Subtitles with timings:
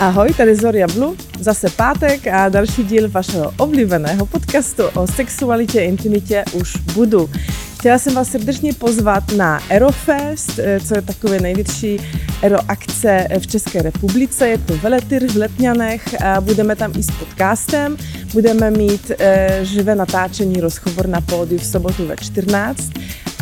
[0.00, 5.84] Ahoj, tady Zoria Blu, zase pátek a další díl vašeho oblíbeného podcastu o sexualitě a
[5.84, 7.30] intimitě už budu.
[7.78, 12.00] Chtěla jsem vás srdečně pozvat na Aerofest, eh, co je takové největší
[12.42, 14.48] aeroakce v České republice.
[14.48, 17.96] Je to veletyr v Letňanech a budeme tam i s podcastem.
[18.32, 22.90] Budeme mít e, živé natáčení, rozhovor na pódiu v sobotu ve 14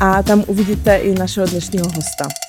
[0.00, 2.45] a tam uvidíte i našeho dnešního hosta.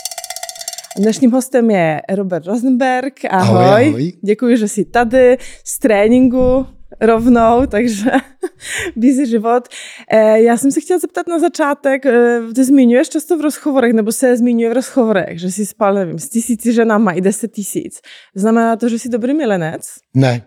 [0.98, 3.14] Dnešním hostem je Robert Rosenberg.
[3.30, 3.66] Ahoj.
[3.66, 4.14] ahoj, ahoj.
[4.24, 6.66] Děkuji, že jsi tady z tréninku
[7.02, 8.12] rovnou, takže
[8.96, 9.68] busy život.
[10.12, 14.12] Eh, já jsem se chtěla zeptat na začátek, eh, ty zmiňuješ často v rozhovorech, nebo
[14.12, 18.00] se zmiňuje v rozhovorech, že jsi spal, nevím, s tisíci ženama i deset tisíc.
[18.36, 19.82] Znamená to, že jsi dobrý milenec?
[20.16, 20.42] Ne.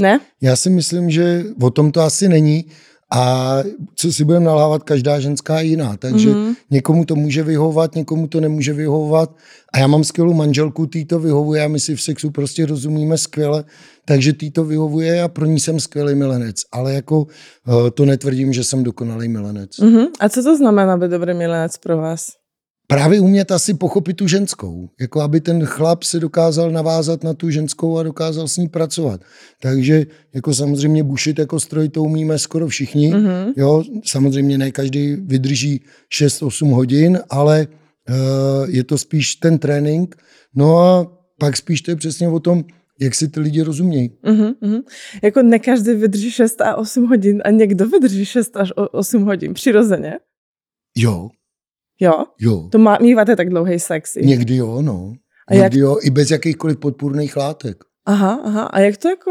[0.00, 0.20] Ne?
[0.42, 2.64] Já si myslím, že o tom to asi není.
[3.12, 3.56] A
[3.94, 5.96] co si budeme nalávat, každá ženská je jiná.
[5.96, 6.54] Takže mm.
[6.70, 9.36] někomu to může vyhovovat, někomu to nemůže vyhovovat.
[9.72, 13.18] A já mám skvělou manželku, tý to vyhovuje a my si v sexu prostě rozumíme
[13.18, 13.64] skvěle,
[14.04, 16.62] takže tý to vyhovuje a pro ní jsem skvělý milenec.
[16.72, 19.70] Ale jako uh, to netvrdím, že jsem dokonalý milenec.
[19.70, 20.06] Mm-hmm.
[20.20, 22.26] A co to znamená být dobrý milenec pro vás?
[22.86, 24.88] Právě umět asi pochopit tu ženskou.
[25.00, 29.20] Jako aby ten chlap se dokázal navázat na tu ženskou a dokázal s ní pracovat.
[29.62, 33.14] Takže jako samozřejmě bušit jako stroj to umíme skoro všichni.
[33.14, 33.52] Mm-hmm.
[33.56, 35.84] Jo, samozřejmě ne každý vydrží
[36.20, 40.16] 6-8 hodin, ale uh, je to spíš ten trénink.
[40.54, 42.64] No a pak spíš to je přesně o tom,
[43.00, 44.08] jak si ty lidi rozumějí.
[44.08, 44.82] Uh-huh, uh-huh.
[45.22, 49.54] Jako ne každý vydrží 6 a 8 hodin a někdo vydrží 6 až 8 hodin
[49.54, 50.18] přirozeně.
[50.96, 51.28] Jo,
[52.00, 52.24] Jo?
[52.40, 52.68] Jo.
[52.72, 54.16] To má, míváte tak dlouhý sex?
[54.16, 54.26] I?
[54.26, 55.12] Někdy jo, no.
[55.48, 55.88] A Někdy jak...
[55.88, 57.76] jo, i bez jakýchkoliv podpůrných látek.
[58.06, 58.62] Aha, aha.
[58.62, 59.30] A jak to jako,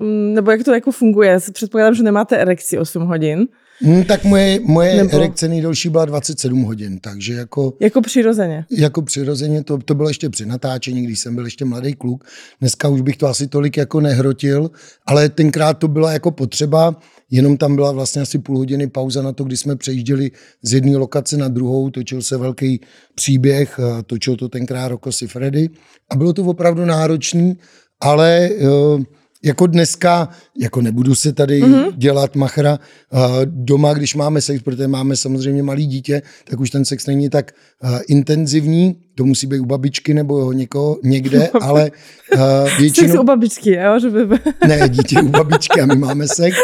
[0.00, 1.38] mm, nebo jak to jako funguje?
[1.52, 3.46] Předpokládám, že nemáte erekci 8 hodin.
[3.80, 5.16] Hmm, tak moje, moje Nebo...
[5.16, 7.72] erekce nejdelší byla 27 hodin, takže jako...
[7.80, 8.64] Jako přirozeně.
[8.70, 12.24] Jako přirozeně, to, to bylo ještě při natáčení, když jsem byl ještě mladý kluk.
[12.60, 14.70] Dneska už bych to asi tolik jako nehrotil,
[15.06, 16.96] ale tenkrát to byla jako potřeba,
[17.30, 20.30] jenom tam byla vlastně asi půl hodiny pauza na to, kdy jsme přejížděli
[20.62, 22.80] z jedné lokace na druhou, točil se velký
[23.14, 25.70] příběh, točil to tenkrát Roko Freddy
[26.10, 27.56] a bylo to opravdu náročný,
[28.00, 28.50] ale...
[28.60, 29.02] Uh,
[29.44, 31.92] jako dneska, jako nebudu se tady mm-hmm.
[31.96, 32.78] dělat machra
[33.12, 37.30] uh, doma, když máme sex, protože máme samozřejmě malý dítě, tak už ten sex není
[37.30, 37.52] tak
[37.84, 41.90] uh, intenzivní, to musí být u babičky nebo někoho někde, ale
[42.34, 42.40] uh,
[42.78, 43.08] většinou...
[43.08, 44.00] Sex u babičky, jo?
[44.00, 44.38] Že by...
[44.68, 46.56] ne, dítě u babičky a my máme sex,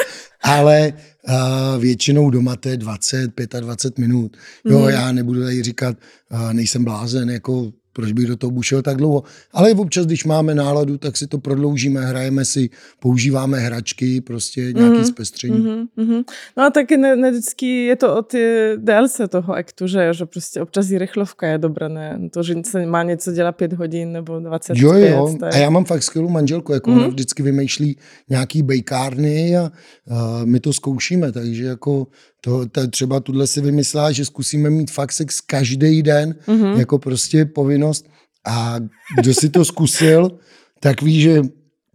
[0.43, 0.93] ale
[1.29, 4.37] uh, většinou doma to je 20, 25 minut.
[4.65, 4.89] Jo, mm.
[4.89, 5.97] já nebudu tady říkat,
[6.33, 9.23] uh, nejsem blázen, jako proč bych do toho bušel tak dlouho.
[9.53, 14.97] Ale občas, když máme náladu, tak si to prodloužíme, hrajeme si, používáme hračky, prostě nějaký
[14.97, 15.05] mm-hmm.
[15.05, 15.89] zpestření.
[15.99, 16.25] Mm-hmm.
[16.57, 20.27] No a taky ne, ne vždycky je to o ty délce toho aktu, že, že
[20.27, 22.19] prostě občas i rychlovka je dobrá, ne?
[22.33, 25.39] To, že se má něco dělat pět hodin nebo 20 Jo, jo.
[25.43, 26.99] A já mám fakt skvělou manželku, jako mm-hmm.
[26.99, 27.97] ona vždycky vymýšlí
[28.29, 29.73] nějaký bejkárny a,
[30.11, 32.07] a my to zkoušíme, takže jako
[32.45, 36.79] to, to třeba tuhle si vymyslela, že zkusíme mít fakt sex každý den, mm-hmm.
[36.79, 38.07] jako prostě povinnost.
[38.47, 38.77] A
[39.19, 40.39] kdo si to zkusil,
[40.81, 41.43] tak ví, že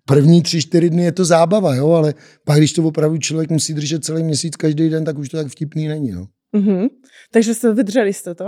[0.06, 2.14] první tři, čtyři dny je to zábava, jo, ale
[2.46, 5.48] pak, když to opravdu člověk musí držet celý měsíc každý den, tak už to tak
[5.48, 6.10] vtipný není.
[6.10, 6.26] Jo.
[6.56, 6.88] Mm-hmm.
[7.32, 8.46] Takže jste vydrželi jste to?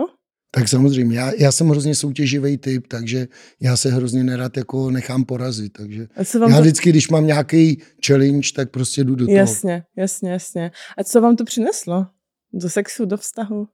[0.52, 3.28] Tak samozřejmě, já, já jsem hrozně soutěživý typ, takže
[3.62, 6.62] já se hrozně nerad jako nechám porazit, takže já to...
[6.62, 9.38] vždycky, když mám nějaký challenge, tak prostě jdu do toho.
[9.38, 10.72] Jasně, jasně, jasně.
[10.98, 12.06] A co vám to přineslo?
[12.54, 13.68] Do sexu, do vztahu?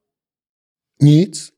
[1.02, 1.48] Nic.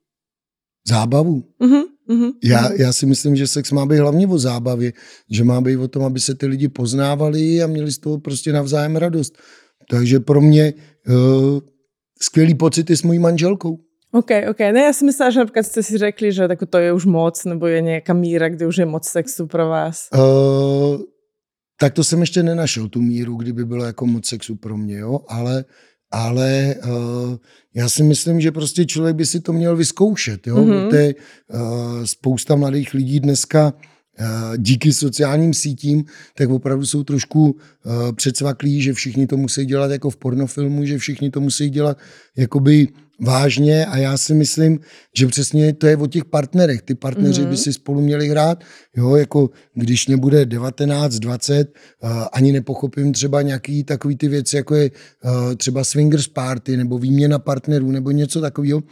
[0.89, 1.45] Zábavu.
[1.61, 4.93] Uh-huh, uh-huh, já, já si myslím, že sex má být hlavně o zábavě,
[5.31, 8.53] že má být o tom, aby se ty lidi poznávali a měli z toho prostě
[8.53, 9.39] navzájem radost.
[9.91, 10.75] Takže pro mě
[11.09, 11.15] uh,
[12.23, 13.88] skvělý pocity s mojí manželkou.
[14.13, 14.59] OK, OK.
[14.59, 17.45] Ne, já si myslela, že například jste si řekli, že tak to je už moc,
[17.45, 20.09] nebo je nějaká míra, kde už je moc sexu pro vás.
[20.15, 21.01] Uh,
[21.81, 25.21] tak to jsem ještě nenašel, tu míru, kdyby bylo jako moc sexu pro mě, jo,
[25.29, 25.65] ale,
[26.11, 27.37] ale uh,
[27.75, 30.57] já si myslím, že prostě člověk by si to měl vyzkoušet, jo.
[30.57, 30.91] Mm-hmm.
[30.91, 33.73] To je uh, spousta mladých lidí dneska
[34.57, 36.04] díky sociálním sítím,
[36.34, 37.57] tak opravdu jsou trošku
[38.16, 41.99] předsvaklí, že všichni to musí dělat jako v pornofilmu, že všichni to musí dělat
[42.37, 42.89] jakoby
[43.20, 44.78] vážně a já si myslím,
[45.16, 46.82] že přesně to je o těch partnerech.
[46.82, 47.48] Ty partneři mm-hmm.
[47.48, 48.65] by si spolu měli hrát,
[48.97, 51.68] jo, jako když mě bude 19, 20,
[52.03, 56.98] uh, ani nepochopím třeba nějaký takový ty věci, jako je uh, třeba swingers party nebo
[56.98, 58.82] výměna partnerů nebo něco takového,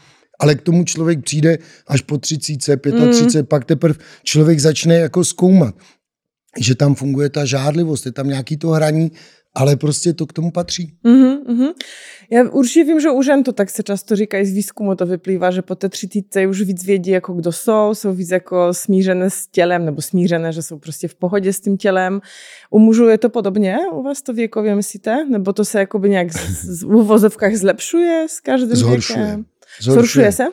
[0.41, 2.81] ale k tomu člověk přijde až po 30,
[3.11, 3.47] 35, mm.
[3.47, 3.95] pak teprve
[4.25, 5.75] člověk začne jako zkoumat,
[6.61, 9.11] že tam funguje ta žádlivost, je tam nějaký to hraní
[9.57, 10.93] ale prostě to k tomu patří.
[11.05, 11.73] Mm-hmm, mm-hmm.
[12.31, 15.07] Já určitě vím, že u žen to tak se často říká, i z výzkumu to
[15.07, 19.31] vyplývá, že po té třicítce už víc vědí, jako kdo jsou, jsou víc jako smířené
[19.31, 22.21] s tělem, nebo smířené, že jsou prostě v pohodě s tím tělem.
[22.71, 23.77] U mužů je to podobně?
[23.93, 25.27] U vás to věkově myslíte?
[25.31, 29.19] Nebo to se jakoby nějak z, z, v uvozovkách zlepšuje s každým Zhoršuje.
[29.19, 29.45] věkem?
[29.81, 29.95] Zhoršuje.
[29.95, 30.45] Zhoršuje se?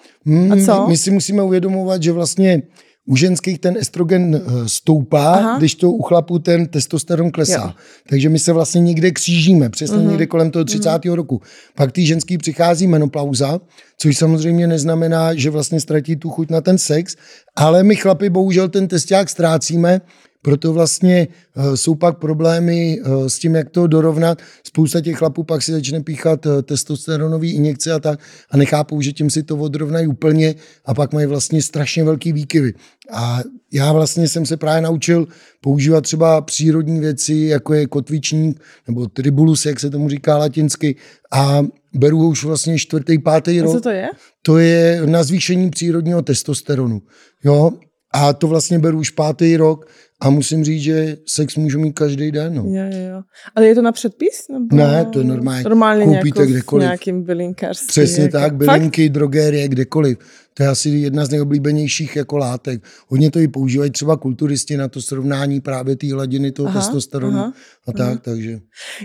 [0.52, 0.88] A co?
[0.88, 2.62] My si musíme uvědomovat, že vlastně
[3.06, 5.58] u ženských ten estrogen eh, stoupá, Aha.
[5.58, 7.62] když to u chlapů ten testosteron klesá.
[7.66, 7.72] Jo.
[8.10, 10.08] Takže my se vlastně někde křížíme, přesně Mhm.
[10.10, 11.16] někde kolem toho 30.
[11.16, 11.42] roku.
[11.76, 13.60] Pak tý ženský přichází menopauza,
[13.98, 17.16] což samozřejmě neznamená, že vlastně ztratí tu chuť na ten sex,
[17.56, 20.02] ale my chlapi bohužel ten testák ztrácíme,
[20.44, 24.38] proto vlastně eh, jsou pak problémy eh, s tím, jak to dorovnat.
[24.64, 28.20] Spousta těch chlapů pak si začne píchat eh, testosteronový injekce a tak
[28.52, 30.56] a nechápou, že tím si to odrovnají úplně
[30.86, 32.74] a pak mají vlastně strašně velký výkyvy.
[33.12, 33.40] A
[33.74, 35.28] já vlastně jsem se právě naučil
[35.62, 40.96] používat třeba přírodní věci, jako je kotvičník nebo tribulus, jak se tomu říká latinsky,
[41.32, 41.62] a
[41.94, 44.10] beru ho už vlastně čtvrtý, pátý rok co to je?
[44.42, 47.02] to je na zvýšení přírodního testosteronu.
[47.44, 47.72] Jo?
[48.14, 49.86] A to vlastně beru už pátý rok
[50.24, 52.54] a musím říct, že sex můžu mít každý den.
[52.56, 52.64] No.
[52.66, 52.84] Jo,
[53.14, 53.22] jo.
[53.56, 54.46] Ale je to na předpis?
[54.54, 54.76] Nebo...
[54.76, 55.64] Ne, to je normálně.
[55.64, 56.84] Normálně Koupíte kdekoliv.
[56.84, 57.88] v nějakým bylinkářství.
[57.88, 58.32] Přesně jako.
[58.32, 58.56] tak, Fakt?
[58.56, 60.18] bylinky, drogérie, kdekoliv.
[60.54, 62.84] To je asi jedna z nejoblíbenějších jako látek.
[63.08, 67.38] Hodně to i používají třeba kulturisti na to srovnání právě té hladiny toho Aha, testosteronu
[67.38, 67.54] aha,
[67.88, 68.60] a tak, takže.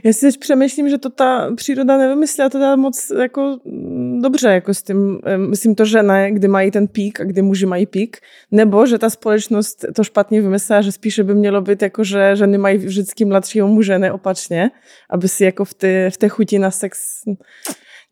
[0.05, 4.75] Já si teď přemýšlím, že to ta příroda nevymyslela teda moc jako mm, dobře, jako
[4.75, 8.17] s tím, myslím to, že ne, kdy mají ten pík a kdy muži mají pík,
[8.51, 12.59] nebo že ta společnost to špatně vymyslela, že spíše by mělo být jako, že ženy
[12.59, 14.71] mají vždycky mladšího muže, ne opačně,
[15.11, 16.99] aby si jako v té, v té chuti na sex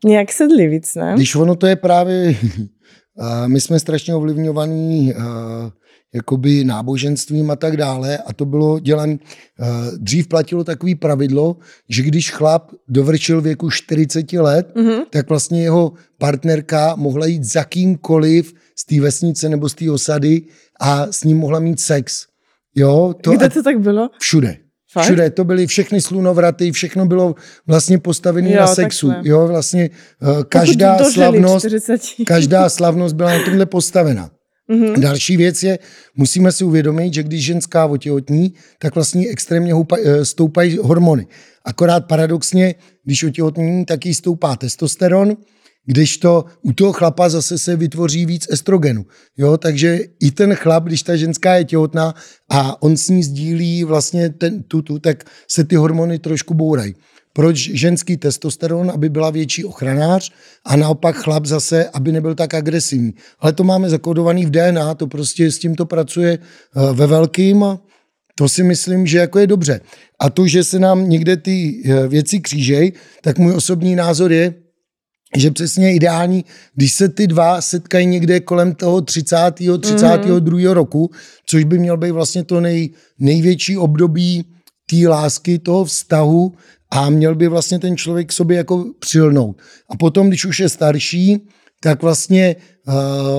[0.05, 1.13] nějak sedli víc, ne?
[1.15, 2.35] Když ono to je právě,
[3.47, 5.71] my jsme strašně ovlivňovaní a,
[6.13, 9.17] jakoby náboženstvím a tak dále a to bylo dělané,
[9.97, 11.57] dřív platilo takový pravidlo,
[11.89, 15.01] že když chlap dovršil věku 40 let, Mhm.
[15.09, 20.41] tak vlastně jeho partnerka mohla jít za kýmkoliv z té vesnice nebo z té osady
[20.79, 22.25] a s ním mohla mít sex.
[22.75, 24.09] Jo, to Kde to tak bylo?
[24.19, 24.57] všude.
[24.97, 25.05] Fakt?
[25.05, 27.35] Všude, to byly všechny slunovraty, všechno bylo
[27.67, 29.07] vlastně postavené na sexu.
[29.07, 29.29] takhle.
[29.29, 29.89] Jo, vlastně
[30.19, 32.01] Pokud každá slavnost, 40.
[32.27, 34.29] každá slavnost byla na tomhle postavena.
[34.67, 35.01] Mhm.
[35.01, 35.79] Další věc je,
[36.15, 41.27] musíme si uvědomit, že když ženská otěhotní, tak vlastně extrémně houpa, eh, stoupají hormony.
[41.65, 45.37] Akorát paradoxně, když otěhotní, tak jí stoupá testosteron,
[45.87, 49.05] když to u toho chlapa zase se vytvoří víc estrogenu.
[49.37, 52.13] Jo, takže i ten chlap, když ta ženská je těhotná
[52.49, 56.95] a on s ní sdílí vlastně ten, tu, tu, tak se ty hormony trošku bourají.
[57.33, 60.31] Proč ženský testosteron, aby byla větší ochranář
[60.65, 63.13] a naopak chlap zase, aby nebyl tak agresivní.
[63.39, 67.65] Ale to máme zakódovaný v DNA, to prostě s tím to pracuje eh, ve velkým
[68.39, 69.81] to si myslím, že jako je dobře.
[70.19, 74.53] A to, že se nám někde ty eh, věci křížej, tak můj osobní názor je,
[75.35, 76.45] že přesně ideální,
[76.75, 79.35] když se ty dva setkají někde kolem toho 30.
[79.79, 80.39] 32.
[80.49, 80.65] Mm.
[80.65, 81.11] roku,
[81.45, 82.89] což by měl být vlastně to nej,
[83.19, 84.45] největší období
[84.89, 86.53] té lásky, toho vztahu
[86.91, 89.57] a měl by vlastně ten člověk k sobě jako přilnout.
[89.89, 91.47] A potom, když už je starší,
[91.83, 92.55] tak vlastně
[92.87, 92.93] uh,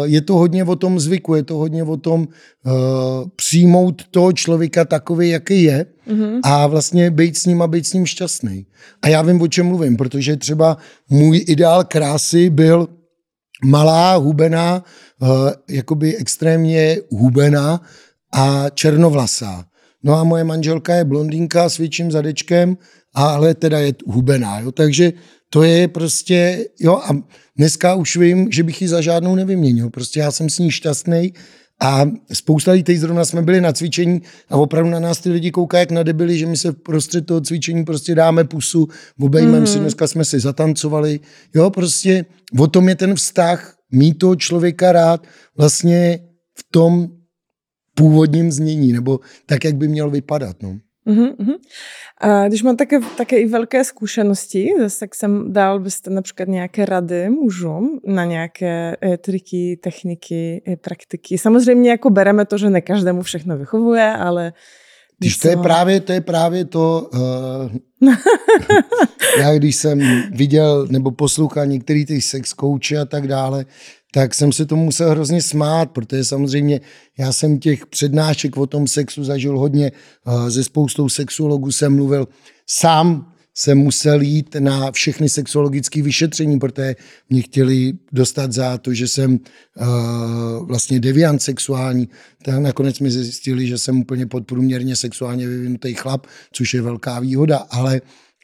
[0.05, 2.73] je to hodně o tom zvyku, je to hodně o tom uh,
[3.37, 6.41] přijmout toho člověka takový, jaký je mm-hmm.
[6.45, 8.67] a vlastně být s ním a být s ním šťastný.
[9.03, 10.77] A já vím, o čem mluvím, protože třeba
[11.11, 12.89] můj ideál krásy byl
[13.65, 14.85] malá, hubená,
[15.23, 15.29] uh,
[15.69, 17.81] jakoby extrémně hubená
[18.33, 19.65] a černovlasá.
[20.03, 22.77] No a moje manželka je blondýnka s větším zadečkem,
[23.15, 25.13] ale teda je hubená, jo, takže
[25.51, 27.09] to je prostě, jo, a
[27.59, 31.33] dneska už vím, že bych ji za žádnou nevyměnil, prostě já jsem s ní šťastný
[31.81, 35.51] a spousta lidí, teď zrovna jsme byli na cvičení a opravdu na nás ty lidi
[35.51, 38.89] koukají jak na že my se prostřed toho cvičení prostě dáme pusu,
[39.21, 39.73] obejmeme mm-hmm.
[39.73, 41.21] si, dneska jsme si zatancovali,
[41.55, 42.25] jo, prostě
[42.59, 46.19] o tom je ten vztah, mít toho člověka rád vlastně
[46.59, 47.09] v tom
[47.95, 50.79] původním znění, nebo tak, jak by měl vypadat, no.
[51.09, 51.59] Uh-huh.
[52.21, 57.31] A když mám také, také i velké zkušenosti se sexem, dal byste například nějaké rady
[57.31, 61.39] mužům na nějaké e, triky, techniky, e, praktiky?
[61.39, 64.53] Samozřejmě jako bereme to, že ne každému všechno vychovuje, ale
[65.19, 68.11] Když to je právě to, je právě to uh,
[69.41, 73.65] já když jsem viděl nebo poslouchal některý ty sex coachy a tak dále,
[74.15, 76.81] tak jsem se tomu musel hrozně smát, protože samozřejmě
[77.19, 79.93] já jsem těch přednášek o tom sexu zažil hodně,
[80.49, 82.29] ze spoustou sexuologů jsem mluvil.
[82.67, 86.97] Sám jsem musel jít na všechny sexuologické vyšetření, protože
[87.31, 92.09] mě chtěli dostat za to, že jsem uh, vlastně deviant sexuální.
[92.45, 97.57] Tak nakonec mi zjistili, že jsem úplně podprůměrně sexuálně vyvinutý chlap, což je velká výhoda,
[97.57, 98.01] ale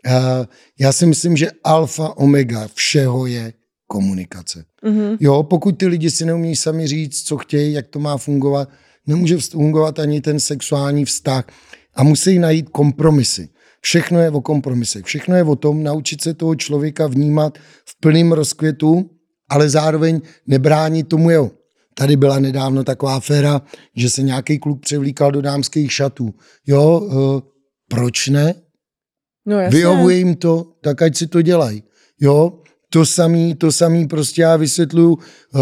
[0.06, 0.47] Uh,
[0.78, 3.52] já si myslím, že alfa, omega všeho je
[3.87, 4.64] komunikace.
[4.85, 5.17] Mm-hmm.
[5.21, 8.69] Jo, pokud ty lidi si neumí sami říct, co chtějí, jak to má fungovat,
[9.07, 11.45] nemůže fungovat ani ten sexuální vztah
[11.95, 13.49] a musí najít kompromisy.
[13.81, 15.05] Všechno je o kompromisech.
[15.05, 19.11] Všechno je o tom naučit se toho člověka vnímat v plném rozkvětu,
[19.49, 21.50] ale zároveň nebránit tomu jeho.
[21.95, 23.62] Tady byla nedávno taková aféra,
[23.97, 26.35] že se nějaký kluk převlíkal do dámských šatů.
[26.67, 27.41] Jo, uh,
[27.88, 28.55] proč ne?
[29.47, 29.79] No jasně.
[29.79, 31.83] Vyhovuje jim to, tak ať si to dělají.
[32.21, 32.62] Jo,
[32.95, 35.19] to samý, to samý prostě já vysvětluju.
[35.55, 35.61] Uh,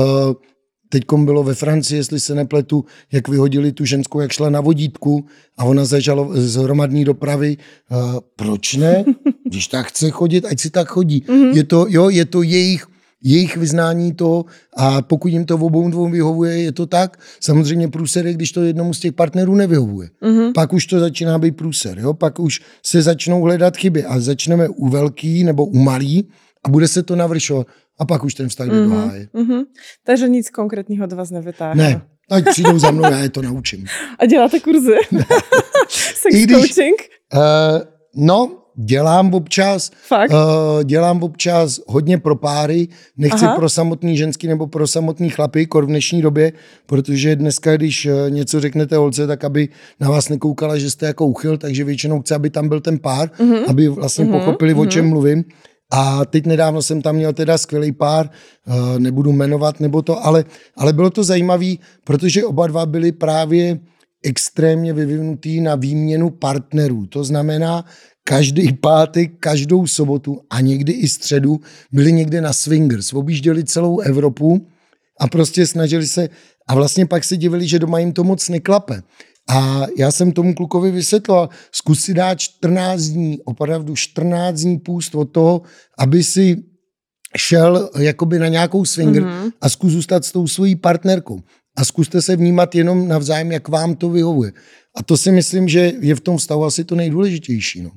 [0.89, 5.25] Teď bylo ve Francii, jestli se nepletu, jak vyhodili tu ženskou, jak šla na vodítku
[5.59, 7.57] a ona zažala z hromadní dopravy.
[7.91, 9.05] Uh, proč ne?
[9.49, 11.21] Když tak chce chodit, ať si tak chodí.
[11.21, 11.57] Mm-hmm.
[11.57, 12.87] Je to, jo, je to jejich
[13.25, 14.45] jejich vyznání to
[14.77, 17.17] a pokud jim to v obou dvou vyhovuje, je to tak.
[17.41, 20.09] Samozřejmě průser je, když to jednomu z těch partnerů nevyhovuje.
[20.23, 20.53] Mm-hmm.
[20.53, 21.99] Pak už to začíná být průser.
[21.99, 22.15] Jo?
[22.15, 26.29] Pak už se začnou hledat chyby a začneme u velký nebo u malý
[26.65, 27.67] a bude se to navršovat
[27.99, 28.91] a pak už ten vztah jde mm-hmm.
[28.91, 29.29] do háje.
[29.35, 29.65] Mm-hmm.
[30.05, 31.85] Takže nic konkrétního od vás nevytáhne.
[31.85, 33.87] Ne, ať přijdou za mnou, já je to naučím.
[34.19, 34.95] A děláte kurzy?
[35.89, 36.97] Sex když, coaching?
[37.35, 37.41] Uh,
[38.17, 40.31] no, dělám občas, Fakt?
[40.31, 43.57] Uh, dělám občas hodně pro páry, nechci Aha.
[43.57, 46.53] pro samotný ženský nebo pro samotný chlapy, kor v dnešní době,
[46.87, 49.69] protože dneska, když uh, něco řeknete holce, tak aby
[50.01, 53.29] na vás nekoukala, že jste jako uchyl, takže většinou chci, aby tam byl ten pár,
[53.29, 53.65] uh-huh.
[53.69, 54.39] aby vlastně uh-huh.
[54.39, 54.83] pochopili, uh-huh.
[54.83, 55.45] o čem mluvím.
[55.93, 58.31] A teď nedávno jsem tam měl teda skvělý pár,
[58.67, 60.45] uh, nebudu jmenovat nebo to, ale,
[60.77, 63.79] ale bylo to zajímavé, protože oba dva byli právě
[64.25, 67.07] extrémně vyvinutý na výměnu partnerů.
[67.07, 67.85] To znamená,
[68.25, 71.61] každý pátek, každou sobotu a někdy i středu
[71.93, 73.13] byli někde na swingers.
[73.13, 74.67] Objížděli celou Evropu
[75.21, 76.29] a prostě snažili se
[76.69, 79.03] a vlastně pak se divili, že doma jim to moc neklape.
[79.51, 85.15] A já jsem tomu klukovi vysvětlil, zkus si dát 14 dní, opravdu 14 dní půst
[85.15, 85.63] od toho,
[85.99, 86.57] aby si
[87.37, 89.53] šel jakoby na nějakou swinger mm-hmm.
[89.61, 91.41] a zkus zůstat s tou svojí partnerkou.
[91.77, 94.53] A zkuste se vnímat jenom navzájem, jak vám to vyhovuje.
[94.97, 97.83] A to si myslím, že je v tom vztahu asi to nejdůležitější.
[97.83, 97.91] No.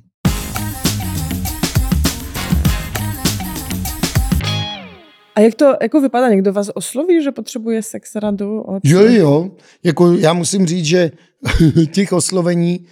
[5.36, 6.30] A jak to jako vypadá?
[6.30, 8.62] Někdo vás osloví, že potřebuje sex radu?
[8.62, 8.80] Od...
[8.84, 9.52] Jo, jo.
[9.84, 11.12] Jako já musím říct, že
[11.92, 12.86] těch oslovení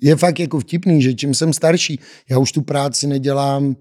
[0.00, 3.76] je fakt jako vtipný, že čím jsem starší, já už tu práci nedělám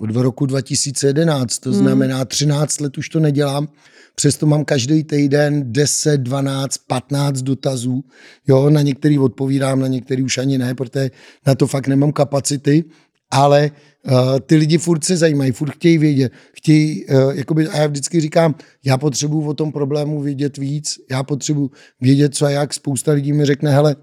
[0.00, 1.78] od roku 2011, to hmm.
[1.78, 3.68] znamená 13 let už to nedělám,
[4.14, 8.04] přesto mám každý týden 10, 12, 15 dotazů,
[8.48, 11.10] jo, na některý odpovídám, na některý už ani ne, protože
[11.46, 12.84] na to fakt nemám kapacity,
[13.30, 13.70] ale
[14.10, 18.20] uh, ty lidi furt se zajímají, furt chtějí vědět, chtějí, uh, jakoby, a já vždycky
[18.20, 18.54] říkám,
[18.84, 23.32] já potřebuju o tom problému vědět víc, já potřebuju vědět, co a jak, spousta lidí
[23.32, 23.96] mi řekne, hele,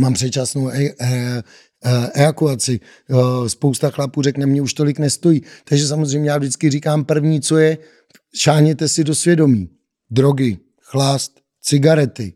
[0.00, 1.42] mám předčasnou e- e-
[1.84, 2.80] e- ejakulaci,
[3.10, 7.58] uh, spousta chlapů řekne, mě už tolik nestojí, takže samozřejmě já vždycky říkám, první, co
[7.58, 7.78] je,
[8.36, 9.68] šáněte si do svědomí,
[10.10, 12.32] drogy, chlast, cigarety,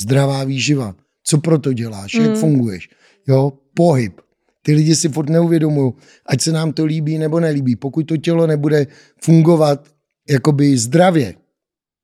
[0.00, 2.24] zdravá výživa, co proto děláš, mm.
[2.24, 2.88] jak funguješ,
[3.28, 4.20] jo, pohyb,
[4.64, 5.92] ty lidi si furt neuvědomují,
[6.26, 7.76] ať se nám to líbí nebo nelíbí.
[7.76, 8.86] Pokud to tělo nebude
[9.22, 9.88] fungovat
[10.30, 11.34] jakoby zdravě,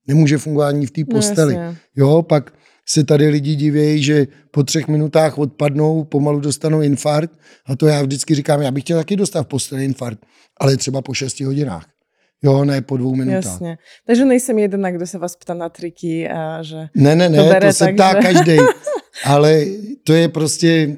[0.08, 1.54] nemůže fungovat ani v té no, posteli.
[1.54, 2.52] No, jo, pak
[2.88, 7.32] se tady lidi divějí, že po třech minutách odpadnou, pomalu dostanou infarkt.
[7.66, 10.26] A to já vždycky říkám, já bych chtěl taky dostat v posteli infarkt,
[10.60, 11.86] ale třeba po šesti hodinách.
[12.42, 13.44] Jo, ne po dvou minutách.
[13.44, 13.78] Jasně.
[14.06, 17.44] Takže nejsem jedna, kdo se vás ptá na triky a že Ne, ne, ne, to,
[17.44, 18.18] bere, to se ptá že...
[18.18, 18.56] každý.
[19.24, 19.64] Ale
[20.04, 20.96] to je prostě,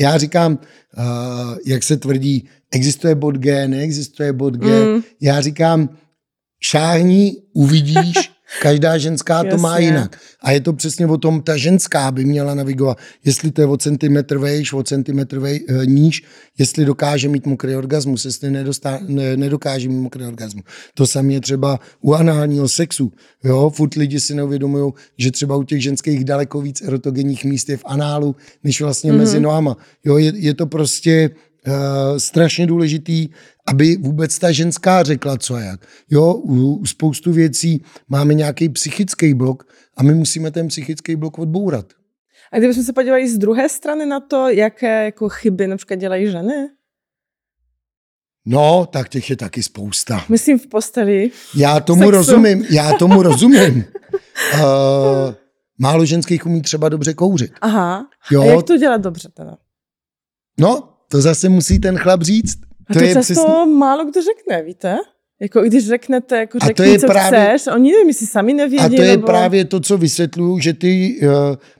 [0.00, 0.58] já říkám,
[0.98, 4.84] uh, jak se tvrdí, existuje bod G, neexistuje bod G.
[4.84, 5.02] Mm.
[5.20, 5.88] Já říkám,
[6.62, 8.30] šáhni, uvidíš,
[8.62, 10.20] Každá ženská to má jinak.
[10.42, 13.76] A je to přesně o tom, ta ženská by měla navigovat, jestli to je o
[13.76, 16.22] centimetr vejš, o centimetr vej, e, níž,
[16.58, 20.64] jestli dokáže mít mokrý orgasmus, jestli nedostá, ne, nedokáže mít mokrý orgasmus.
[20.94, 23.12] To samé je třeba u análního sexu.
[23.44, 27.76] Jo, furt lidi si neuvědomují, že třeba u těch ženských daleko víc erotogenních míst je
[27.76, 29.18] v análu, než vlastně mm-hmm.
[29.18, 29.76] mezi nohama.
[30.04, 31.30] Jo, je, je to prostě
[32.18, 33.28] strašně důležitý,
[33.66, 35.86] aby vůbec ta ženská řekla co a jak.
[36.10, 41.38] Jo, u, u spoustu věcí máme nějaký psychický blok a my musíme ten psychický blok
[41.38, 41.86] odbourat.
[42.52, 46.68] A kdybychom se podívali z druhé strany na to, jaké jako chyby například dělají ženy?
[48.46, 50.24] No, tak těch je taky spousta.
[50.28, 51.30] Myslím v posteli.
[51.56, 52.10] Já tomu sexu.
[52.10, 53.84] rozumím, já tomu rozumím.
[54.54, 54.60] Uh,
[55.78, 57.52] málo ženských umí třeba dobře kouřit.
[57.60, 58.06] Aha.
[58.30, 58.42] Jo.
[58.42, 59.56] A jak to dělat dobře teda?
[60.60, 62.58] No, to zase musí ten chlap říct.
[62.90, 63.74] A to, to je často přesně...
[63.74, 64.96] málo kdo řekne, víte?
[65.40, 68.84] Jako když řeknete, jako řekni, co právě, chceš, oni nevím, jestli sami nevědí.
[68.84, 69.26] A to je nebo...
[69.26, 71.28] právě to, co vysvětluju, že ty uh,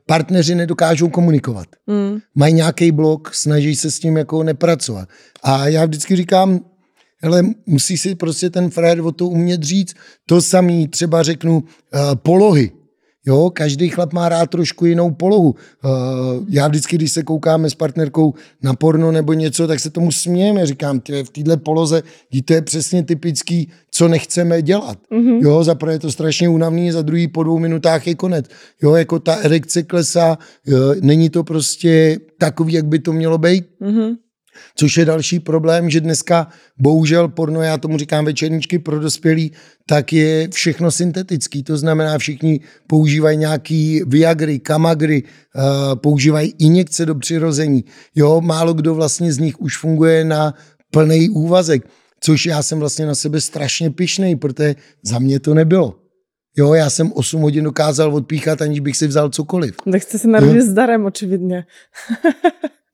[0.06, 1.66] partneři nedokážou komunikovat.
[1.86, 2.18] Mm.
[2.34, 5.08] Mají nějaký blok, snaží se s tím jako nepracovat.
[5.42, 6.60] A já vždycky říkám,
[7.22, 9.94] hele, musí si prostě ten frajer o to umět říct.
[10.26, 12.70] To samý třeba řeknu uh, polohy.
[13.26, 15.50] Jo, každý chlap má rád trošku jinou polohu.
[15.50, 20.12] Uh, já vždycky, když se koukáme s partnerkou na porno nebo něco, tak se tomu
[20.12, 20.66] smějeme.
[20.66, 22.02] Říkám, tě, v této poloze,
[22.44, 24.98] to je přesně typický, co nechceme dělat.
[25.12, 25.38] Mm-hmm.
[25.42, 28.46] Jo, za prvé je to strašně únavný, za druhý po dvou minutách je konec.
[28.82, 33.64] Jo, jako ta erekce klesá, jo, není to prostě takový, jak by to mělo být.
[33.80, 34.16] Mm-hmm.
[34.74, 36.48] Což je další problém, že dneska
[36.78, 39.52] bohužel porno, já tomu říkám večerníčky pro dospělí,
[39.86, 41.62] tak je všechno syntetický.
[41.62, 45.62] To znamená, všichni používají nějaký Viagry, Kamagry, uh,
[45.94, 47.84] používají injekce do přirození.
[48.14, 50.54] Jo, málo kdo vlastně z nich už funguje na
[50.90, 51.82] plný úvazek,
[52.20, 55.94] což já jsem vlastně na sebe strašně pišnej, protože za mě to nebylo.
[56.56, 59.76] Jo, já jsem 8 hodin dokázal odpíchat, aniž bych si vzal cokoliv.
[59.92, 61.64] Tak jste se narodil s darem, očividně.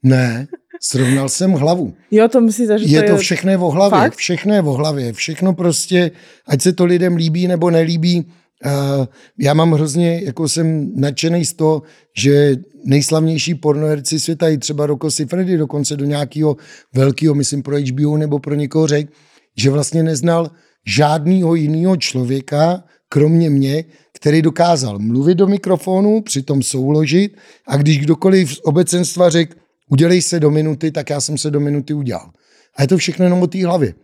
[0.03, 0.47] ne,
[0.81, 1.95] Srovnal jsem hlavu.
[2.11, 3.11] Jo, to myslíte, že je to je...
[3.11, 4.17] to všechno o hlavě, Fakt?
[4.17, 6.11] všechno je o hlavě, všechno prostě,
[6.47, 8.27] ať se to lidem líbí nebo nelíbí,
[8.67, 9.07] Uh,
[9.39, 11.83] já mám hrozně, jako jsem nadšený z toho,
[12.17, 16.57] že nejslavnější pornoherci světa, i třeba Rocco Freddy, dokonce do nějakého
[16.95, 19.09] velkého, myslím pro HBO nebo pro někoho řek,
[19.57, 20.51] že vlastně neznal
[20.87, 27.37] žádného jiného člověka, kromě mě, který dokázal mluvit do mikrofonu, přitom souložit
[27.69, 29.57] a když kdokoliv z obecenstva řekl,
[29.91, 32.31] udělej se do minuty, tak já jsem se do minuty udělal.
[32.77, 33.95] A je to všechno jenom o té hlavě.